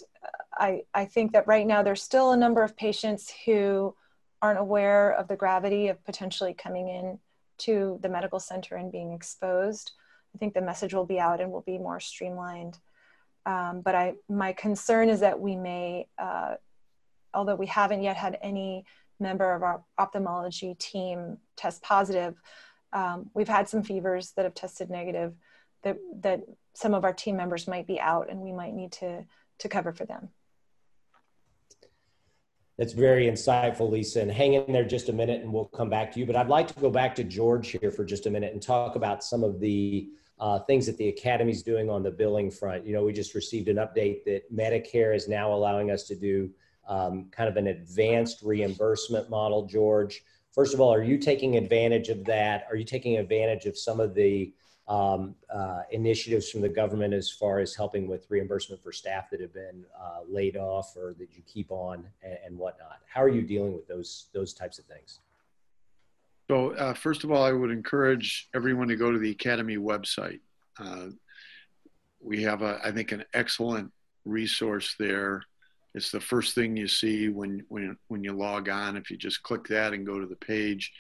I, 0.52 0.82
I 0.92 1.06
think 1.06 1.32
that 1.32 1.46
right 1.46 1.66
now 1.66 1.82
there's 1.82 2.02
still 2.02 2.32
a 2.32 2.36
number 2.36 2.62
of 2.62 2.76
patients 2.76 3.32
who 3.46 3.94
aren't 4.42 4.58
aware 4.58 5.12
of 5.12 5.28
the 5.28 5.36
gravity 5.36 5.88
of 5.88 6.04
potentially 6.04 6.54
coming 6.54 6.88
in 6.88 7.18
to 7.58 7.98
the 8.02 8.08
medical 8.08 8.40
center 8.40 8.76
and 8.76 8.90
being 8.90 9.12
exposed, 9.12 9.92
I 10.34 10.38
think 10.38 10.54
the 10.54 10.62
message 10.62 10.94
will 10.94 11.06
be 11.06 11.20
out 11.20 11.40
and 11.40 11.50
will 11.50 11.60
be 11.62 11.78
more 11.78 12.00
streamlined. 12.00 12.78
Um, 13.46 13.80
but 13.82 13.94
I, 13.94 14.14
my 14.28 14.52
concern 14.52 15.08
is 15.08 15.20
that 15.20 15.40
we 15.40 15.56
may, 15.56 16.08
uh, 16.18 16.54
although 17.34 17.56
we 17.56 17.66
haven't 17.66 18.02
yet 18.02 18.16
had 18.16 18.38
any 18.42 18.84
member 19.20 19.54
of 19.54 19.62
our 19.62 19.82
ophthalmology 19.98 20.74
team 20.78 21.38
test 21.56 21.82
positive, 21.82 22.40
um, 22.92 23.30
we've 23.34 23.48
had 23.48 23.68
some 23.68 23.82
fevers 23.82 24.32
that 24.32 24.44
have 24.44 24.54
tested 24.54 24.90
negative 24.90 25.34
that, 25.82 25.96
that 26.20 26.40
some 26.74 26.94
of 26.94 27.04
our 27.04 27.12
team 27.12 27.36
members 27.36 27.68
might 27.68 27.86
be 27.86 28.00
out 28.00 28.30
and 28.30 28.40
we 28.40 28.52
might 28.52 28.74
need 28.74 28.92
to, 28.92 29.24
to 29.58 29.68
cover 29.68 29.92
for 29.92 30.04
them. 30.04 30.28
That's 32.78 32.94
very 32.94 33.26
insightful, 33.26 33.90
Lisa. 33.90 34.22
And 34.22 34.32
hang 34.32 34.54
in 34.54 34.72
there 34.72 34.84
just 34.84 35.10
a 35.10 35.12
minute 35.12 35.42
and 35.42 35.52
we'll 35.52 35.66
come 35.66 35.90
back 35.90 36.10
to 36.12 36.18
you. 36.18 36.24
But 36.24 36.36
I'd 36.36 36.48
like 36.48 36.66
to 36.68 36.80
go 36.80 36.88
back 36.88 37.14
to 37.16 37.24
George 37.24 37.68
here 37.68 37.90
for 37.90 38.06
just 38.06 38.24
a 38.24 38.30
minute 38.30 38.54
and 38.54 38.62
talk 38.62 38.96
about 38.96 39.22
some 39.22 39.44
of 39.44 39.60
the 39.60 40.08
uh, 40.38 40.60
things 40.60 40.86
that 40.86 40.96
the 40.96 41.08
Academy 41.08 41.52
is 41.52 41.62
doing 41.62 41.90
on 41.90 42.02
the 42.02 42.10
billing 42.10 42.50
front. 42.50 42.86
You 42.86 42.94
know, 42.94 43.04
we 43.04 43.12
just 43.12 43.34
received 43.34 43.68
an 43.68 43.76
update 43.76 44.24
that 44.24 44.50
Medicare 44.50 45.14
is 45.14 45.28
now 45.28 45.52
allowing 45.52 45.90
us 45.90 46.04
to 46.04 46.16
do 46.16 46.50
um, 46.88 47.26
kind 47.30 47.48
of 47.48 47.56
an 47.56 47.68
advanced 47.68 48.42
reimbursement 48.42 49.30
model, 49.30 49.66
George. 49.66 50.22
First 50.52 50.74
of 50.74 50.80
all, 50.80 50.92
are 50.92 51.02
you 51.02 51.18
taking 51.18 51.56
advantage 51.56 52.08
of 52.08 52.24
that? 52.24 52.66
Are 52.68 52.76
you 52.76 52.84
taking 52.84 53.18
advantage 53.18 53.66
of 53.66 53.78
some 53.78 54.00
of 54.00 54.14
the 54.14 54.52
um, 54.88 55.36
uh, 55.54 55.82
initiatives 55.92 56.50
from 56.50 56.62
the 56.62 56.68
government 56.68 57.14
as 57.14 57.30
far 57.30 57.60
as 57.60 57.76
helping 57.76 58.08
with 58.08 58.26
reimbursement 58.28 58.82
for 58.82 58.90
staff 58.90 59.30
that 59.30 59.40
have 59.40 59.54
been 59.54 59.84
uh, 59.96 60.20
laid 60.28 60.56
off 60.56 60.96
or 60.96 61.14
that 61.16 61.28
you 61.36 61.42
keep 61.46 61.70
on 61.70 62.04
and, 62.24 62.38
and, 62.44 62.58
whatnot? 62.58 62.98
How 63.06 63.22
are 63.22 63.28
you 63.28 63.42
dealing 63.42 63.72
with 63.72 63.86
those 63.86 64.26
those 64.34 64.52
types 64.52 64.80
of 64.80 64.86
things? 64.86 65.20
So 66.50 66.72
uh, 66.72 66.94
first 66.94 67.22
of 67.22 67.30
all, 67.30 67.44
I 67.44 67.52
would 67.52 67.70
encourage 67.70 68.48
everyone 68.52 68.88
to 68.88 68.96
go 68.96 69.12
to 69.12 69.18
the 69.20 69.30
Academy 69.30 69.76
website. 69.76 70.40
Uh, 70.76 71.10
we 72.20 72.42
have, 72.42 72.62
a, 72.62 72.80
I 72.82 72.90
think, 72.90 73.12
an 73.12 73.24
excellent 73.32 73.92
resource 74.24 74.96
there. 74.98 75.44
It's 75.94 76.10
the 76.10 76.20
first 76.20 76.54
thing 76.54 76.76
you 76.76 76.88
see 76.88 77.28
when 77.28 77.64
when 77.68 77.96
when 78.08 78.22
you 78.22 78.32
log 78.32 78.68
on. 78.68 78.96
If 78.96 79.10
you 79.10 79.16
just 79.16 79.42
click 79.42 79.66
that 79.68 79.92
and 79.92 80.06
go 80.06 80.20
to 80.20 80.26
the 80.26 80.36
page, 80.36 80.92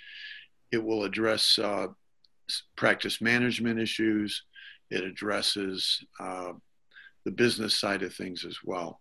it 0.72 0.82
will 0.82 1.04
address 1.04 1.58
uh, 1.58 1.88
practice 2.76 3.20
management 3.20 3.78
issues. 3.78 4.44
It 4.90 5.04
addresses 5.04 6.04
uh, 6.18 6.52
the 7.24 7.30
business 7.30 7.78
side 7.78 8.02
of 8.02 8.14
things 8.14 8.44
as 8.44 8.58
well. 8.64 8.98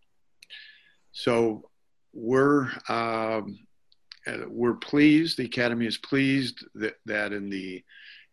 So 1.12 1.69
we're 2.13 2.69
um, 2.88 3.58
we're 4.47 4.75
pleased. 4.75 5.38
The 5.38 5.45
Academy 5.45 5.88
is 5.88 5.97
pleased 5.97 6.65
that, 6.75 6.95
that 7.06 7.34
in 7.34 7.49
the 7.49 7.84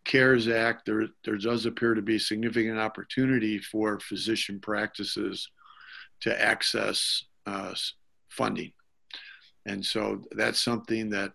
CARES 0.05 0.47
Act 0.49 0.87
there 0.87 1.09
there 1.25 1.39
does 1.39 1.67
appear 1.67 1.95
to 1.95 2.03
be 2.03 2.19
significant 2.19 2.79
opportunity 2.79 3.59
for 3.59 3.99
physician 4.01 4.61
practices 4.61 5.51
to 6.21 6.43
access 6.43 7.25
uh, 7.47 7.75
funding, 8.29 8.73
and 9.65 9.85
so 9.85 10.23
that's 10.33 10.61
something 10.61 11.11
that 11.11 11.33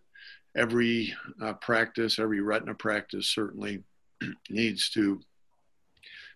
every 0.56 1.14
uh, 1.42 1.54
practice, 1.54 2.20
every 2.20 2.42
retina 2.42 2.74
practice 2.74 3.30
certainly 3.30 3.84
needs 4.50 4.90
to 4.92 5.20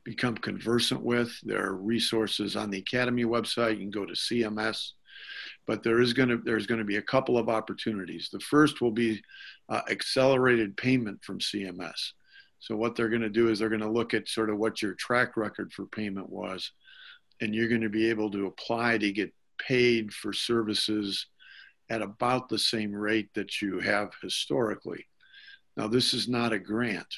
become 0.04 0.36
conversant 0.36 1.02
with. 1.02 1.32
There 1.44 1.66
are 1.66 1.76
resources 1.76 2.56
on 2.56 2.70
the 2.70 2.80
Academy 2.80 3.26
website. 3.26 3.72
You 3.72 3.80
can 3.80 3.92
go 3.92 4.06
to 4.06 4.14
CMS, 4.14 4.92
but 5.66 5.84
there 5.84 6.00
is 6.00 6.14
going 6.14 6.30
to 6.30 6.38
there's 6.38 6.68
going 6.68 6.80
to 6.80 6.86
be 6.86 6.98
a 6.98 7.02
couple 7.02 7.38
of 7.38 7.50
opportunities. 7.50 8.30
The 8.32 8.40
first 8.40 8.82
will 8.82 8.92
be 8.92 9.22
uh, 9.68 9.82
accelerated 9.90 10.78
payment 10.78 11.24
from 11.24 11.40
CMS. 11.40 12.12
So 12.60 12.76
what 12.76 12.96
they're 12.96 13.10
going 13.10 13.22
to 13.22 13.30
do 13.30 13.50
is 13.50 13.60
they're 13.60 13.70
going 13.70 13.82
to 13.82 13.90
look 13.90 14.14
at 14.14 14.30
sort 14.30 14.50
of 14.50 14.58
what 14.58 14.82
your 14.82 14.94
track 14.94 15.36
record 15.36 15.74
for 15.74 15.86
payment 15.88 16.30
was, 16.30 16.72
and 17.42 17.54
you're 17.54 17.68
going 17.68 17.82
to 17.82 17.90
be 17.90 18.10
able 18.10 18.32
to 18.32 18.48
apply 18.48 18.98
to 19.00 19.12
get 19.12 19.34
paid 19.58 20.14
for 20.14 20.34
services 20.34 21.28
at 21.90 22.02
about 22.02 22.50
the 22.50 22.60
same 22.60 22.94
rate 22.94 23.30
that 23.36 23.62
you 23.62 23.80
have 23.80 24.12
historically. 24.22 25.06
Now, 25.78 25.88
this 25.88 26.14
is 26.14 26.28
not 26.28 26.54
a 26.54 26.60
grant. 26.60 27.14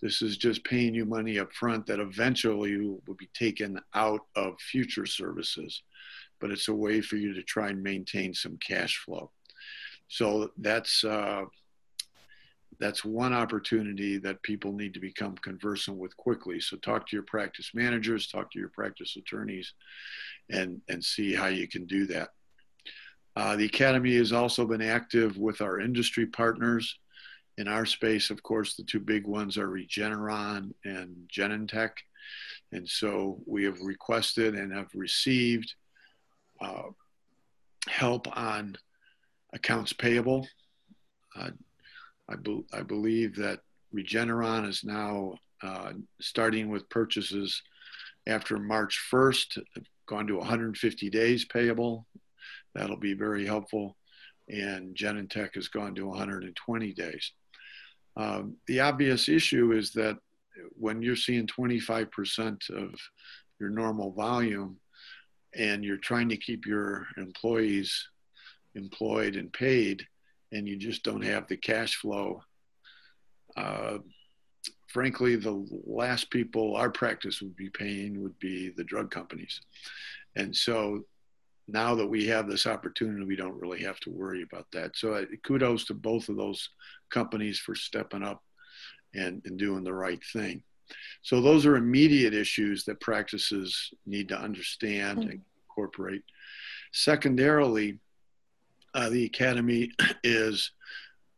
This 0.00 0.22
is 0.22 0.36
just 0.36 0.64
paying 0.64 0.94
you 0.94 1.04
money 1.04 1.38
up 1.38 1.52
front 1.52 1.86
that 1.86 2.00
eventually 2.00 2.76
will 2.78 3.14
be 3.18 3.28
taken 3.34 3.80
out 3.94 4.20
of 4.36 4.60
future 4.60 5.06
services, 5.06 5.82
but 6.40 6.50
it's 6.50 6.68
a 6.68 6.74
way 6.74 7.00
for 7.00 7.16
you 7.16 7.34
to 7.34 7.42
try 7.42 7.68
and 7.68 7.82
maintain 7.82 8.32
some 8.32 8.58
cash 8.58 8.98
flow. 9.04 9.30
So 10.08 10.50
that's 10.58 11.04
uh, 11.04 11.44
that's 12.80 13.04
one 13.04 13.34
opportunity 13.34 14.16
that 14.18 14.42
people 14.42 14.72
need 14.72 14.94
to 14.94 15.00
become 15.00 15.36
conversant 15.36 15.98
with 15.98 16.16
quickly. 16.16 16.60
So 16.60 16.78
talk 16.78 17.06
to 17.08 17.16
your 17.16 17.24
practice 17.24 17.72
managers, 17.74 18.26
talk 18.26 18.50
to 18.52 18.58
your 18.58 18.70
practice 18.70 19.16
attorneys, 19.16 19.74
and 20.50 20.80
and 20.88 21.04
see 21.04 21.34
how 21.34 21.46
you 21.46 21.68
can 21.68 21.86
do 21.86 22.06
that. 22.06 22.28
Uh, 23.36 23.56
the 23.56 23.66
Academy 23.66 24.16
has 24.16 24.32
also 24.32 24.66
been 24.66 24.82
active 24.82 25.36
with 25.38 25.60
our 25.60 25.80
industry 25.80 26.26
partners. 26.26 26.98
In 27.58 27.68
our 27.68 27.86
space, 27.86 28.30
of 28.30 28.42
course, 28.42 28.74
the 28.74 28.84
two 28.84 29.00
big 29.00 29.26
ones 29.26 29.56
are 29.56 29.68
Regeneron 29.68 30.72
and 30.84 31.16
Genentech. 31.32 31.92
And 32.72 32.88
so 32.88 33.40
we 33.46 33.64
have 33.64 33.80
requested 33.80 34.54
and 34.54 34.72
have 34.72 34.90
received 34.94 35.74
uh, 36.60 36.88
help 37.88 38.34
on 38.36 38.76
accounts 39.52 39.92
payable. 39.92 40.46
Uh, 41.34 41.50
I, 42.28 42.36
be- 42.36 42.64
I, 42.72 42.82
believe 42.82 43.36
that 43.36 43.60
Regeneron 43.94 44.68
is 44.68 44.84
now 44.84 45.34
uh, 45.62 45.92
starting 46.20 46.68
with 46.68 46.88
purchases 46.88 47.62
after 48.26 48.58
March 48.58 49.00
1st, 49.12 49.58
gone 50.10 50.26
to 50.26 50.36
150 50.36 51.08
days 51.08 51.44
payable 51.44 52.06
That'll 52.74 52.96
be 52.96 53.14
very 53.14 53.46
helpful. 53.46 53.96
And 54.48 54.94
Genentech 54.94 55.54
has 55.54 55.68
gone 55.68 55.94
to 55.94 56.06
120 56.06 56.92
days. 56.92 57.32
Um, 58.16 58.56
the 58.66 58.80
obvious 58.80 59.28
issue 59.28 59.72
is 59.72 59.92
that 59.92 60.18
when 60.74 61.02
you're 61.02 61.16
seeing 61.16 61.46
25% 61.46 62.70
of 62.70 62.94
your 63.58 63.70
normal 63.70 64.12
volume 64.12 64.78
and 65.54 65.84
you're 65.84 65.96
trying 65.96 66.28
to 66.28 66.36
keep 66.36 66.66
your 66.66 67.06
employees 67.16 68.08
employed 68.74 69.36
and 69.36 69.52
paid 69.52 70.04
and 70.52 70.68
you 70.68 70.76
just 70.76 71.02
don't 71.02 71.24
have 71.24 71.46
the 71.46 71.56
cash 71.56 71.96
flow 71.96 72.42
uh, 73.56 73.98
frankly 74.92 75.36
the 75.36 75.66
last 75.86 76.30
people 76.30 76.76
our 76.76 76.90
practice 76.90 77.40
would 77.40 77.56
be 77.56 77.70
paying 77.70 78.22
would 78.22 78.38
be 78.38 78.70
the 78.76 78.84
drug 78.84 79.10
companies 79.10 79.60
and 80.36 80.54
so 80.54 81.04
now 81.72 81.94
that 81.94 82.06
we 82.06 82.26
have 82.26 82.48
this 82.48 82.66
opportunity, 82.66 83.24
we 83.24 83.36
don't 83.36 83.60
really 83.60 83.82
have 83.82 84.00
to 84.00 84.10
worry 84.10 84.42
about 84.42 84.66
that. 84.72 84.96
So 84.96 85.14
uh, 85.14 85.24
kudos 85.44 85.84
to 85.86 85.94
both 85.94 86.28
of 86.28 86.36
those 86.36 86.70
companies 87.10 87.58
for 87.58 87.74
stepping 87.74 88.22
up 88.22 88.42
and, 89.14 89.42
and 89.44 89.58
doing 89.58 89.84
the 89.84 89.94
right 89.94 90.20
thing. 90.32 90.62
So 91.22 91.40
those 91.40 91.66
are 91.66 91.76
immediate 91.76 92.34
issues 92.34 92.84
that 92.84 93.00
practices 93.00 93.92
need 94.06 94.28
to 94.28 94.38
understand 94.38 95.20
mm-hmm. 95.20 95.30
and 95.30 95.42
incorporate. 95.68 96.22
Secondarily, 96.92 97.98
uh, 98.94 99.08
the 99.08 99.24
Academy 99.24 99.92
is, 100.24 100.72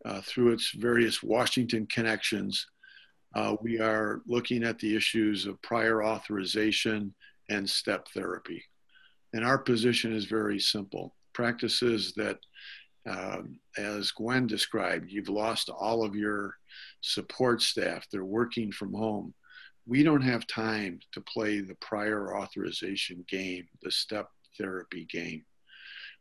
uh, 0.05 0.21
through 0.23 0.53
its 0.53 0.71
various 0.71 1.23
Washington 1.23 1.87
connections, 1.87 2.67
uh, 3.35 3.57
we 3.63 3.81
are 3.81 4.23
looking 4.27 4.63
at 4.63 4.79
the 4.79 4.95
issues 4.95 5.47
of 5.47 5.61
prior 5.63 6.05
authorization 6.05 7.15
and 7.49 7.69
step 7.69 8.09
therapy. 8.15 8.63
And 9.33 9.45
our 9.45 9.59
position 9.59 10.13
is 10.13 10.27
very 10.27 10.61
simple. 10.61 11.15
Practices 11.33 12.13
that, 12.17 12.39
um, 13.09 13.59
as 13.79 14.11
Gwen 14.11 14.47
described, 14.47 15.11
you've 15.11 15.31
lost 15.31 15.71
all 15.71 16.05
of 16.05 16.15
your 16.15 16.57
support 17.01 17.63
staff, 17.63 18.07
they're 18.11 18.25
working 18.25 18.71
from 18.71 18.93
home. 18.93 19.35
We 19.87 20.03
don't 20.03 20.23
have 20.23 20.47
time 20.47 21.01
to 21.13 21.21
play 21.23 21.61
the 21.61 21.75
prior 21.77 22.37
authorization 22.37 23.25
game, 23.29 23.67
the 23.83 23.91
step 23.91 24.29
therapy 24.59 25.07
game. 25.07 25.45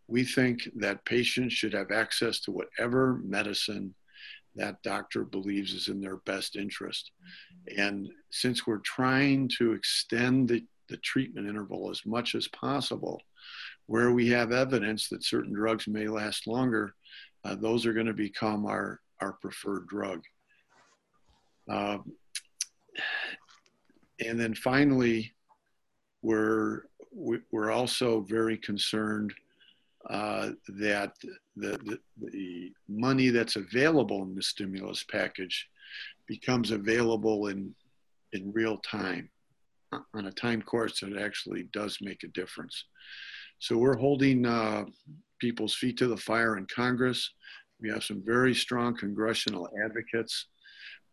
We 0.08 0.24
think 0.24 0.68
that 0.78 1.06
patients 1.06 1.54
should 1.54 1.74
have 1.74 1.92
access 1.92 2.40
to 2.42 2.52
whatever 2.52 3.20
medicine 3.24 3.94
that 4.56 4.82
doctor 4.84 5.24
believes 5.24 5.74
is 5.74 5.88
in 5.88 6.02
their 6.02 6.18
best 6.18 6.56
interest. 6.56 7.12
And 7.78 8.10
since 8.32 8.68
we're 8.68 8.80
trying 8.80 9.50
to 9.58 9.74
extend 9.74 10.50
the 10.50 10.66
the 10.92 10.98
treatment 10.98 11.48
interval 11.48 11.90
as 11.90 12.06
much 12.06 12.36
as 12.36 12.48
possible. 12.50 13.20
Where 13.88 14.12
we 14.12 14.28
have 14.30 14.52
evidence 14.52 15.10
that 15.10 15.24
certain 15.24 15.54
drugs 15.54 15.88
may 15.88 16.08
last 16.08 16.46
longer, 16.46 16.94
uh, 17.44 17.56
those 17.56 17.86
are 17.86 17.94
going 17.94 18.06
to 18.06 18.14
become 18.14 18.66
our, 18.66 19.00
our 19.22 19.34
preferred 19.34 19.88
drug. 19.88 20.22
Uh, 21.68 21.98
and 24.20 24.40
then 24.40 24.54
finally, 24.54 25.34
we're, 26.22 26.84
we're 27.12 27.72
also 27.72 28.22
very 28.22 28.58
concerned 28.58 29.34
uh, 30.12 30.50
that 30.68 31.14
the, 31.56 31.78
the, 31.86 32.00
the, 32.32 32.72
money 32.90 33.30
that's 33.30 33.56
available 33.56 34.24
in 34.24 34.36
the 34.36 34.42
stimulus 34.44 35.06
package 35.10 35.70
becomes 36.28 36.72
available 36.72 37.48
in, 37.48 37.74
in 38.34 38.52
real 38.52 38.78
time 38.80 39.30
on 40.14 40.26
a 40.26 40.32
time 40.32 40.62
course 40.62 41.00
that 41.00 41.18
actually 41.18 41.64
does 41.72 41.98
make 42.02 42.24
a 42.24 42.28
difference. 42.30 42.86
So 43.60 43.78
we're 43.78 43.98
holding 43.98 44.46
uh, 44.46 44.84
people's 45.40 45.76
feet 45.76 45.98
to 46.00 46.08
the 46.08 46.18
fire 46.18 46.58
in 46.58 46.66
Congress. 46.74 47.32
We 47.80 47.90
have 47.90 48.04
some 48.04 48.22
very 48.26 48.54
strong 48.54 48.98
congressional 48.98 49.70
advocates. 49.86 50.48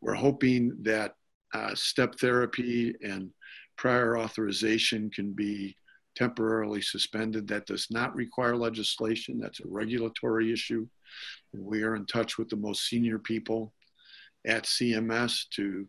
We're 0.01 0.14
hoping 0.14 0.76
that 0.82 1.14
uh, 1.55 1.74
step 1.74 2.16
therapy 2.16 2.94
and 3.03 3.30
prior 3.76 4.18
authorization 4.18 5.11
can 5.11 5.32
be 5.32 5.76
temporarily 6.18 6.82
suspended. 6.82 7.46
That 7.46 7.66
does 7.66 7.86
not 7.90 8.14
require 8.14 8.56
legislation. 8.56 9.38
That's 9.38 9.60
a 9.60 9.68
regulatory 9.68 10.52
issue. 10.52 10.86
We 11.54 11.84
are 11.84 11.94
in 11.94 12.06
touch 12.06 12.38
with 12.38 12.48
the 12.48 12.56
most 12.56 12.88
senior 12.88 13.18
people 13.20 13.72
at 14.44 14.64
CMS 14.64 15.48
to 15.50 15.88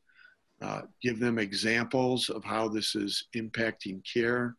uh, 0.61 0.82
give 1.01 1.19
them 1.19 1.39
examples 1.39 2.30
of 2.30 2.43
how 2.43 2.67
this 2.67 2.95
is 2.95 3.25
impacting 3.36 4.01
care 4.05 4.55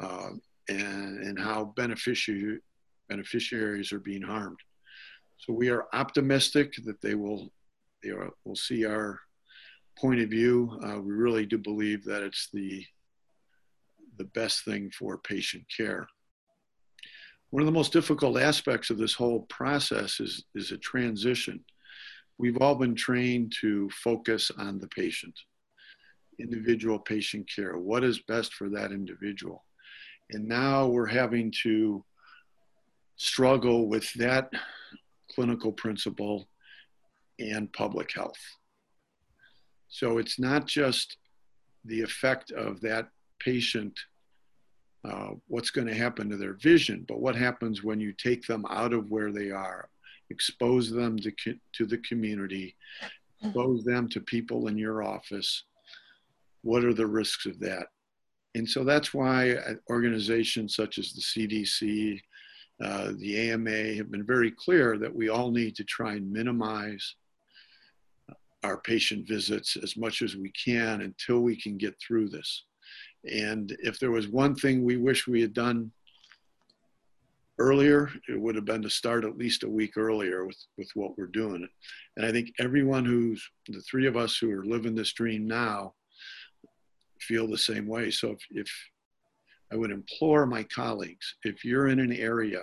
uh, 0.00 0.30
and, 0.68 1.22
and 1.22 1.38
how 1.38 1.72
beneficiary, 1.76 2.58
beneficiaries 3.08 3.92
are 3.92 4.00
being 4.00 4.22
harmed. 4.22 4.58
So 5.36 5.52
we 5.52 5.68
are 5.68 5.86
optimistic 5.92 6.74
that 6.84 7.00
they 7.00 7.14
will, 7.14 7.52
they 8.02 8.10
are, 8.10 8.30
will 8.44 8.56
see 8.56 8.84
our 8.86 9.20
point 9.98 10.20
of 10.20 10.30
view. 10.30 10.78
Uh, 10.82 11.00
we 11.00 11.12
really 11.12 11.46
do 11.46 11.58
believe 11.58 12.04
that 12.04 12.22
it's 12.22 12.48
the, 12.52 12.84
the 14.18 14.24
best 14.24 14.64
thing 14.64 14.90
for 14.90 15.18
patient 15.18 15.64
care. 15.74 16.06
One 17.50 17.62
of 17.62 17.66
the 17.66 17.72
most 17.72 17.92
difficult 17.92 18.38
aspects 18.38 18.90
of 18.90 18.98
this 18.98 19.14
whole 19.14 19.42
process 19.48 20.20
is, 20.20 20.44
is 20.54 20.72
a 20.72 20.78
transition. 20.78 21.64
We've 22.38 22.58
all 22.60 22.74
been 22.74 22.94
trained 22.94 23.52
to 23.60 23.88
focus 23.90 24.50
on 24.58 24.78
the 24.78 24.88
patient, 24.88 25.34
individual 26.38 26.98
patient 26.98 27.48
care. 27.54 27.78
What 27.78 28.04
is 28.04 28.18
best 28.20 28.54
for 28.54 28.68
that 28.70 28.92
individual? 28.92 29.64
And 30.30 30.48
now 30.48 30.86
we're 30.86 31.06
having 31.06 31.52
to 31.62 32.04
struggle 33.16 33.88
with 33.88 34.12
that 34.14 34.50
clinical 35.34 35.72
principle 35.72 36.48
and 37.38 37.72
public 37.72 38.12
health. 38.12 38.38
So 39.88 40.18
it's 40.18 40.38
not 40.38 40.66
just 40.66 41.16
the 41.84 42.02
effect 42.02 42.50
of 42.50 42.80
that 42.80 43.08
patient, 43.38 43.98
uh, 45.04 45.30
what's 45.48 45.70
going 45.70 45.86
to 45.86 45.94
happen 45.94 46.28
to 46.28 46.36
their 46.36 46.54
vision, 46.54 47.04
but 47.06 47.20
what 47.20 47.36
happens 47.36 47.82
when 47.82 48.00
you 48.00 48.12
take 48.12 48.46
them 48.46 48.64
out 48.70 48.92
of 48.92 49.10
where 49.10 49.32
they 49.32 49.50
are, 49.50 49.88
expose 50.30 50.90
them 50.90 51.16
to, 51.18 51.32
to 51.72 51.86
the 51.86 51.98
community, 51.98 52.74
expose 53.40 53.84
them 53.84 54.08
to 54.08 54.20
people 54.20 54.68
in 54.68 54.76
your 54.76 55.02
office. 55.02 55.64
What 56.62 56.84
are 56.84 56.94
the 56.94 57.06
risks 57.06 57.46
of 57.46 57.60
that? 57.60 57.86
And 58.54 58.68
so 58.68 58.84
that's 58.84 59.12
why 59.12 59.52
uh, 59.52 59.74
organizations 59.90 60.74
such 60.74 60.98
as 60.98 61.12
the 61.12 61.20
CDC, 61.20 62.20
uh, 62.82 63.12
the 63.18 63.50
AMA 63.50 63.94
have 63.94 64.10
been 64.10 64.26
very 64.26 64.50
clear 64.50 64.98
that 64.98 65.14
we 65.14 65.28
all 65.28 65.50
need 65.50 65.76
to 65.76 65.84
try 65.84 66.14
and 66.14 66.32
minimize 66.32 67.14
our 68.66 68.78
patient 68.78 69.28
visits 69.28 69.76
as 69.82 69.96
much 69.96 70.22
as 70.22 70.36
we 70.36 70.50
can 70.50 71.02
until 71.02 71.40
we 71.40 71.60
can 71.60 71.76
get 71.76 71.94
through 72.00 72.28
this. 72.28 72.64
And 73.32 73.76
if 73.80 73.98
there 73.98 74.10
was 74.10 74.28
one 74.28 74.54
thing 74.54 74.84
we 74.84 74.96
wish 74.96 75.26
we 75.26 75.40
had 75.40 75.54
done 75.54 75.90
earlier, 77.58 78.10
it 78.28 78.38
would 78.38 78.54
have 78.54 78.64
been 78.64 78.82
to 78.82 78.90
start 78.90 79.24
at 79.24 79.38
least 79.38 79.62
a 79.62 79.68
week 79.68 79.96
earlier 79.96 80.44
with, 80.44 80.58
with 80.76 80.90
what 80.94 81.16
we're 81.16 81.26
doing. 81.26 81.66
And 82.16 82.26
I 82.26 82.32
think 82.32 82.52
everyone 82.58 83.04
who's, 83.04 83.46
the 83.68 83.80
three 83.80 84.06
of 84.06 84.16
us 84.16 84.36
who 84.36 84.50
are 84.50 84.64
living 84.64 84.94
this 84.94 85.12
dream 85.12 85.46
now, 85.46 85.94
feel 87.20 87.48
the 87.48 87.58
same 87.58 87.86
way. 87.86 88.10
So 88.10 88.32
if, 88.32 88.38
if 88.50 88.70
I 89.72 89.76
would 89.76 89.90
implore 89.90 90.46
my 90.46 90.62
colleagues, 90.64 91.34
if 91.44 91.64
you're 91.64 91.88
in 91.88 91.98
an 91.98 92.12
area 92.12 92.60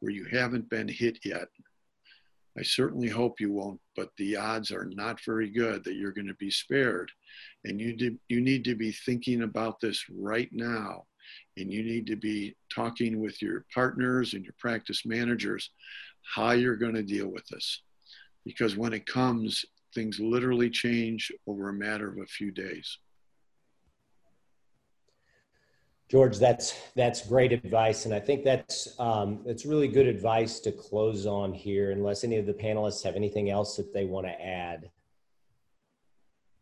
where 0.00 0.12
you 0.12 0.26
haven't 0.26 0.68
been 0.68 0.88
hit 0.88 1.18
yet, 1.24 1.48
I 2.56 2.62
certainly 2.62 3.08
hope 3.08 3.40
you 3.40 3.52
won't, 3.52 3.80
but 3.96 4.10
the 4.16 4.36
odds 4.36 4.70
are 4.70 4.84
not 4.84 5.20
very 5.24 5.50
good 5.50 5.82
that 5.84 5.94
you're 5.94 6.12
going 6.12 6.28
to 6.28 6.34
be 6.34 6.50
spared. 6.50 7.10
And 7.64 7.80
you, 7.80 7.96
do, 7.96 8.16
you 8.28 8.40
need 8.40 8.64
to 8.66 8.76
be 8.76 8.92
thinking 8.92 9.42
about 9.42 9.80
this 9.80 10.04
right 10.08 10.48
now. 10.52 11.04
And 11.56 11.72
you 11.72 11.82
need 11.82 12.06
to 12.08 12.16
be 12.16 12.54
talking 12.72 13.20
with 13.20 13.42
your 13.42 13.64
partners 13.74 14.34
and 14.34 14.44
your 14.44 14.54
practice 14.58 15.04
managers 15.04 15.70
how 16.34 16.52
you're 16.52 16.76
going 16.76 16.94
to 16.94 17.02
deal 17.02 17.28
with 17.28 17.46
this. 17.48 17.82
Because 18.44 18.76
when 18.76 18.92
it 18.92 19.06
comes, 19.06 19.64
things 19.94 20.20
literally 20.20 20.70
change 20.70 21.32
over 21.46 21.70
a 21.70 21.74
matter 21.74 22.08
of 22.08 22.18
a 22.18 22.26
few 22.26 22.50
days. 22.50 22.98
George, 26.10 26.38
that's 26.38 26.74
that's 26.94 27.26
great 27.26 27.52
advice, 27.52 28.04
and 28.04 28.14
I 28.14 28.20
think 28.20 28.44
that's 28.44 28.94
um, 29.00 29.40
that's 29.44 29.64
really 29.64 29.88
good 29.88 30.06
advice 30.06 30.60
to 30.60 30.70
close 30.70 31.26
on 31.26 31.52
here. 31.52 31.92
Unless 31.92 32.24
any 32.24 32.36
of 32.36 32.46
the 32.46 32.52
panelists 32.52 33.02
have 33.04 33.16
anything 33.16 33.48
else 33.50 33.76
that 33.76 33.92
they 33.92 34.04
want 34.04 34.26
to 34.26 34.44
add, 34.44 34.90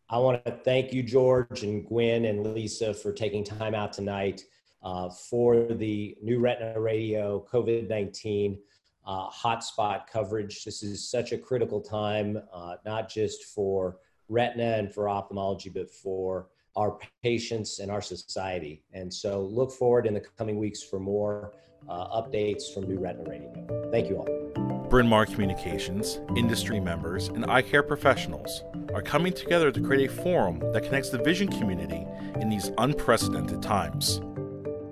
I 0.09 0.17
want 0.17 0.43
to 0.45 0.51
thank 0.51 0.93
you, 0.93 1.03
George 1.03 1.63
and 1.63 1.85
Gwen 1.85 2.25
and 2.25 2.53
Lisa, 2.53 2.93
for 2.93 3.11
taking 3.11 3.43
time 3.43 3.75
out 3.75 3.91
tonight 3.91 4.45
uh, 4.81 5.09
for 5.09 5.73
the 5.73 6.17
new 6.21 6.39
Retina 6.39 6.79
Radio 6.79 7.45
COVID 7.51 7.89
nineteen 7.89 8.57
uh, 9.05 9.29
hotspot 9.29 10.07
coverage. 10.07 10.63
This 10.63 10.83
is 10.83 11.09
such 11.09 11.33
a 11.33 11.37
critical 11.37 11.81
time, 11.81 12.41
uh, 12.53 12.77
not 12.85 13.09
just 13.09 13.43
for 13.43 13.97
retina 14.29 14.77
and 14.77 14.91
for 14.91 15.09
ophthalmology, 15.09 15.69
but 15.69 15.91
for 15.91 16.47
our 16.75 16.97
patients 17.21 17.79
and 17.79 17.91
our 17.91 18.01
society. 18.01 18.83
And 18.93 19.13
so 19.13 19.41
look 19.41 19.71
forward 19.71 20.05
in 20.05 20.13
the 20.13 20.21
coming 20.37 20.57
weeks 20.57 20.81
for 20.81 20.99
more 20.99 21.53
uh, 21.87 22.21
updates 22.21 22.73
from 22.73 22.87
New 22.87 22.99
Retina 22.99 23.29
Radio. 23.29 23.89
Thank 23.91 24.09
you 24.09 24.17
all. 24.17 24.89
Bryn 24.89 25.07
Mawr 25.07 25.25
Communications, 25.25 26.19
industry 26.35 26.79
members, 26.79 27.27
and 27.29 27.45
eye 27.45 27.61
care 27.61 27.83
professionals 27.83 28.63
are 28.93 29.01
coming 29.01 29.33
together 29.33 29.71
to 29.71 29.81
create 29.81 30.09
a 30.09 30.13
forum 30.13 30.59
that 30.71 30.83
connects 30.83 31.09
the 31.09 31.17
vision 31.17 31.47
community 31.47 32.05
in 32.39 32.49
these 32.49 32.71
unprecedented 32.77 33.61
times. 33.61 34.21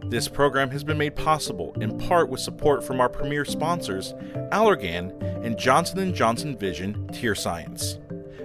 This 0.06 0.28
program 0.28 0.70
has 0.72 0.84
been 0.84 0.98
made 0.98 1.16
possible 1.16 1.74
in 1.80 1.98
part 1.98 2.30
with 2.30 2.42
support 2.42 2.84
from 2.84 3.00
our 3.00 3.10
premier 3.10 3.46
sponsors, 3.46 4.14
Allergan 4.52 5.12
and 5.46 5.58
Johnson 5.58 6.14
& 6.14 6.16
Johnson 6.16 6.58
Vision 6.58 7.08
Tear 7.14 7.36
Science 7.36 7.98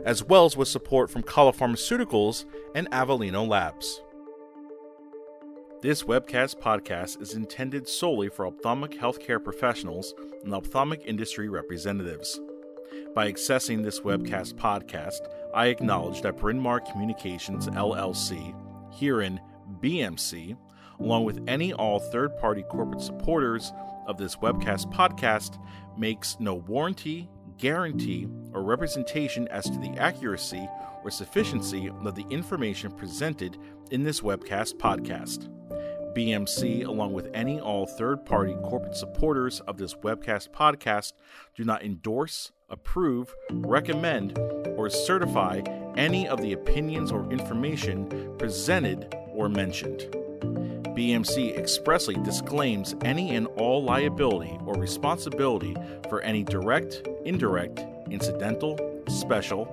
as 0.06 0.22
well 0.22 0.44
as 0.44 0.56
with 0.56 0.68
support 0.68 1.10
from 1.10 1.24
Kala 1.24 1.52
Pharmaceuticals 1.52 2.44
and 2.76 2.88
Avellino 2.92 3.46
Labs. 3.46 4.00
This 5.82 6.04
webcast 6.04 6.60
podcast 6.60 7.20
is 7.20 7.34
intended 7.34 7.88
solely 7.88 8.28
for 8.28 8.46
ophthalmic 8.46 8.92
healthcare 8.92 9.42
professionals 9.42 10.14
and 10.44 10.54
ophthalmic 10.54 11.02
industry 11.04 11.48
representatives. 11.48 12.40
By 13.16 13.30
accessing 13.30 13.82
this 13.82 14.00
webcast 14.00 14.54
podcast, 14.54 15.28
I 15.52 15.66
acknowledge 15.66 16.22
that 16.22 16.38
Bryn 16.38 16.60
Mawr 16.60 16.80
Communications 16.80 17.66
LLC, 17.66 18.54
herein 18.98 19.40
BMC, 19.80 20.56
along 21.00 21.24
with 21.24 21.42
any 21.48 21.72
all 21.72 21.98
third 21.98 22.36
party 22.38 22.62
corporate 22.62 23.02
supporters 23.02 23.72
of 24.06 24.18
this 24.18 24.36
webcast 24.36 24.92
podcast, 24.92 25.60
makes 25.98 26.36
no 26.38 26.54
warranty, 26.54 27.28
guarantee 27.58 28.28
or 28.52 28.62
representation 28.62 29.48
as 29.48 29.64
to 29.64 29.78
the 29.78 29.94
accuracy 29.98 30.68
or 31.04 31.10
sufficiency 31.10 31.88
of 31.88 32.14
the 32.14 32.26
information 32.30 32.90
presented 32.90 33.58
in 33.90 34.02
this 34.02 34.20
webcast 34.20 34.74
podcast. 34.74 35.48
BMC, 36.16 36.86
along 36.86 37.12
with 37.12 37.28
any 37.34 37.60
all 37.60 37.86
third 37.86 38.24
party 38.24 38.54
corporate 38.64 38.96
supporters 38.96 39.60
of 39.60 39.76
this 39.76 39.94
webcast 39.94 40.48
podcast, 40.48 41.12
do 41.54 41.62
not 41.62 41.84
endorse, 41.84 42.52
approve, 42.70 43.34
recommend, 43.50 44.38
or 44.76 44.88
certify 44.88 45.60
any 45.94 46.26
of 46.26 46.40
the 46.40 46.54
opinions 46.54 47.12
or 47.12 47.30
information 47.30 48.34
presented 48.38 49.14
or 49.34 49.50
mentioned. 49.50 50.16
BMC 50.96 51.54
expressly 51.58 52.14
disclaims 52.24 52.94
any 53.04 53.36
and 53.36 53.46
all 53.58 53.84
liability 53.84 54.58
or 54.64 54.74
responsibility 54.74 55.76
for 56.08 56.22
any 56.22 56.42
direct, 56.42 57.06
indirect, 57.26 57.84
incidental, 58.10 58.78
special, 59.06 59.66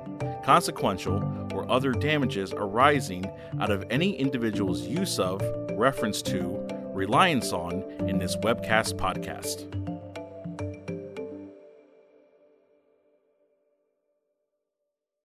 consequential, 0.43 1.23
or 1.53 1.69
other 1.71 1.93
damages 1.93 2.51
arising 2.51 3.25
out 3.61 3.71
of 3.71 3.85
any 3.89 4.17
individual's 4.17 4.81
use 4.81 5.17
of, 5.17 5.41
reference 5.77 6.21
to, 6.21 6.59
reliance 6.87 7.53
on 7.53 7.83
in 8.09 8.19
this 8.19 8.35
webcast 8.37 8.95
podcast. 8.95 9.82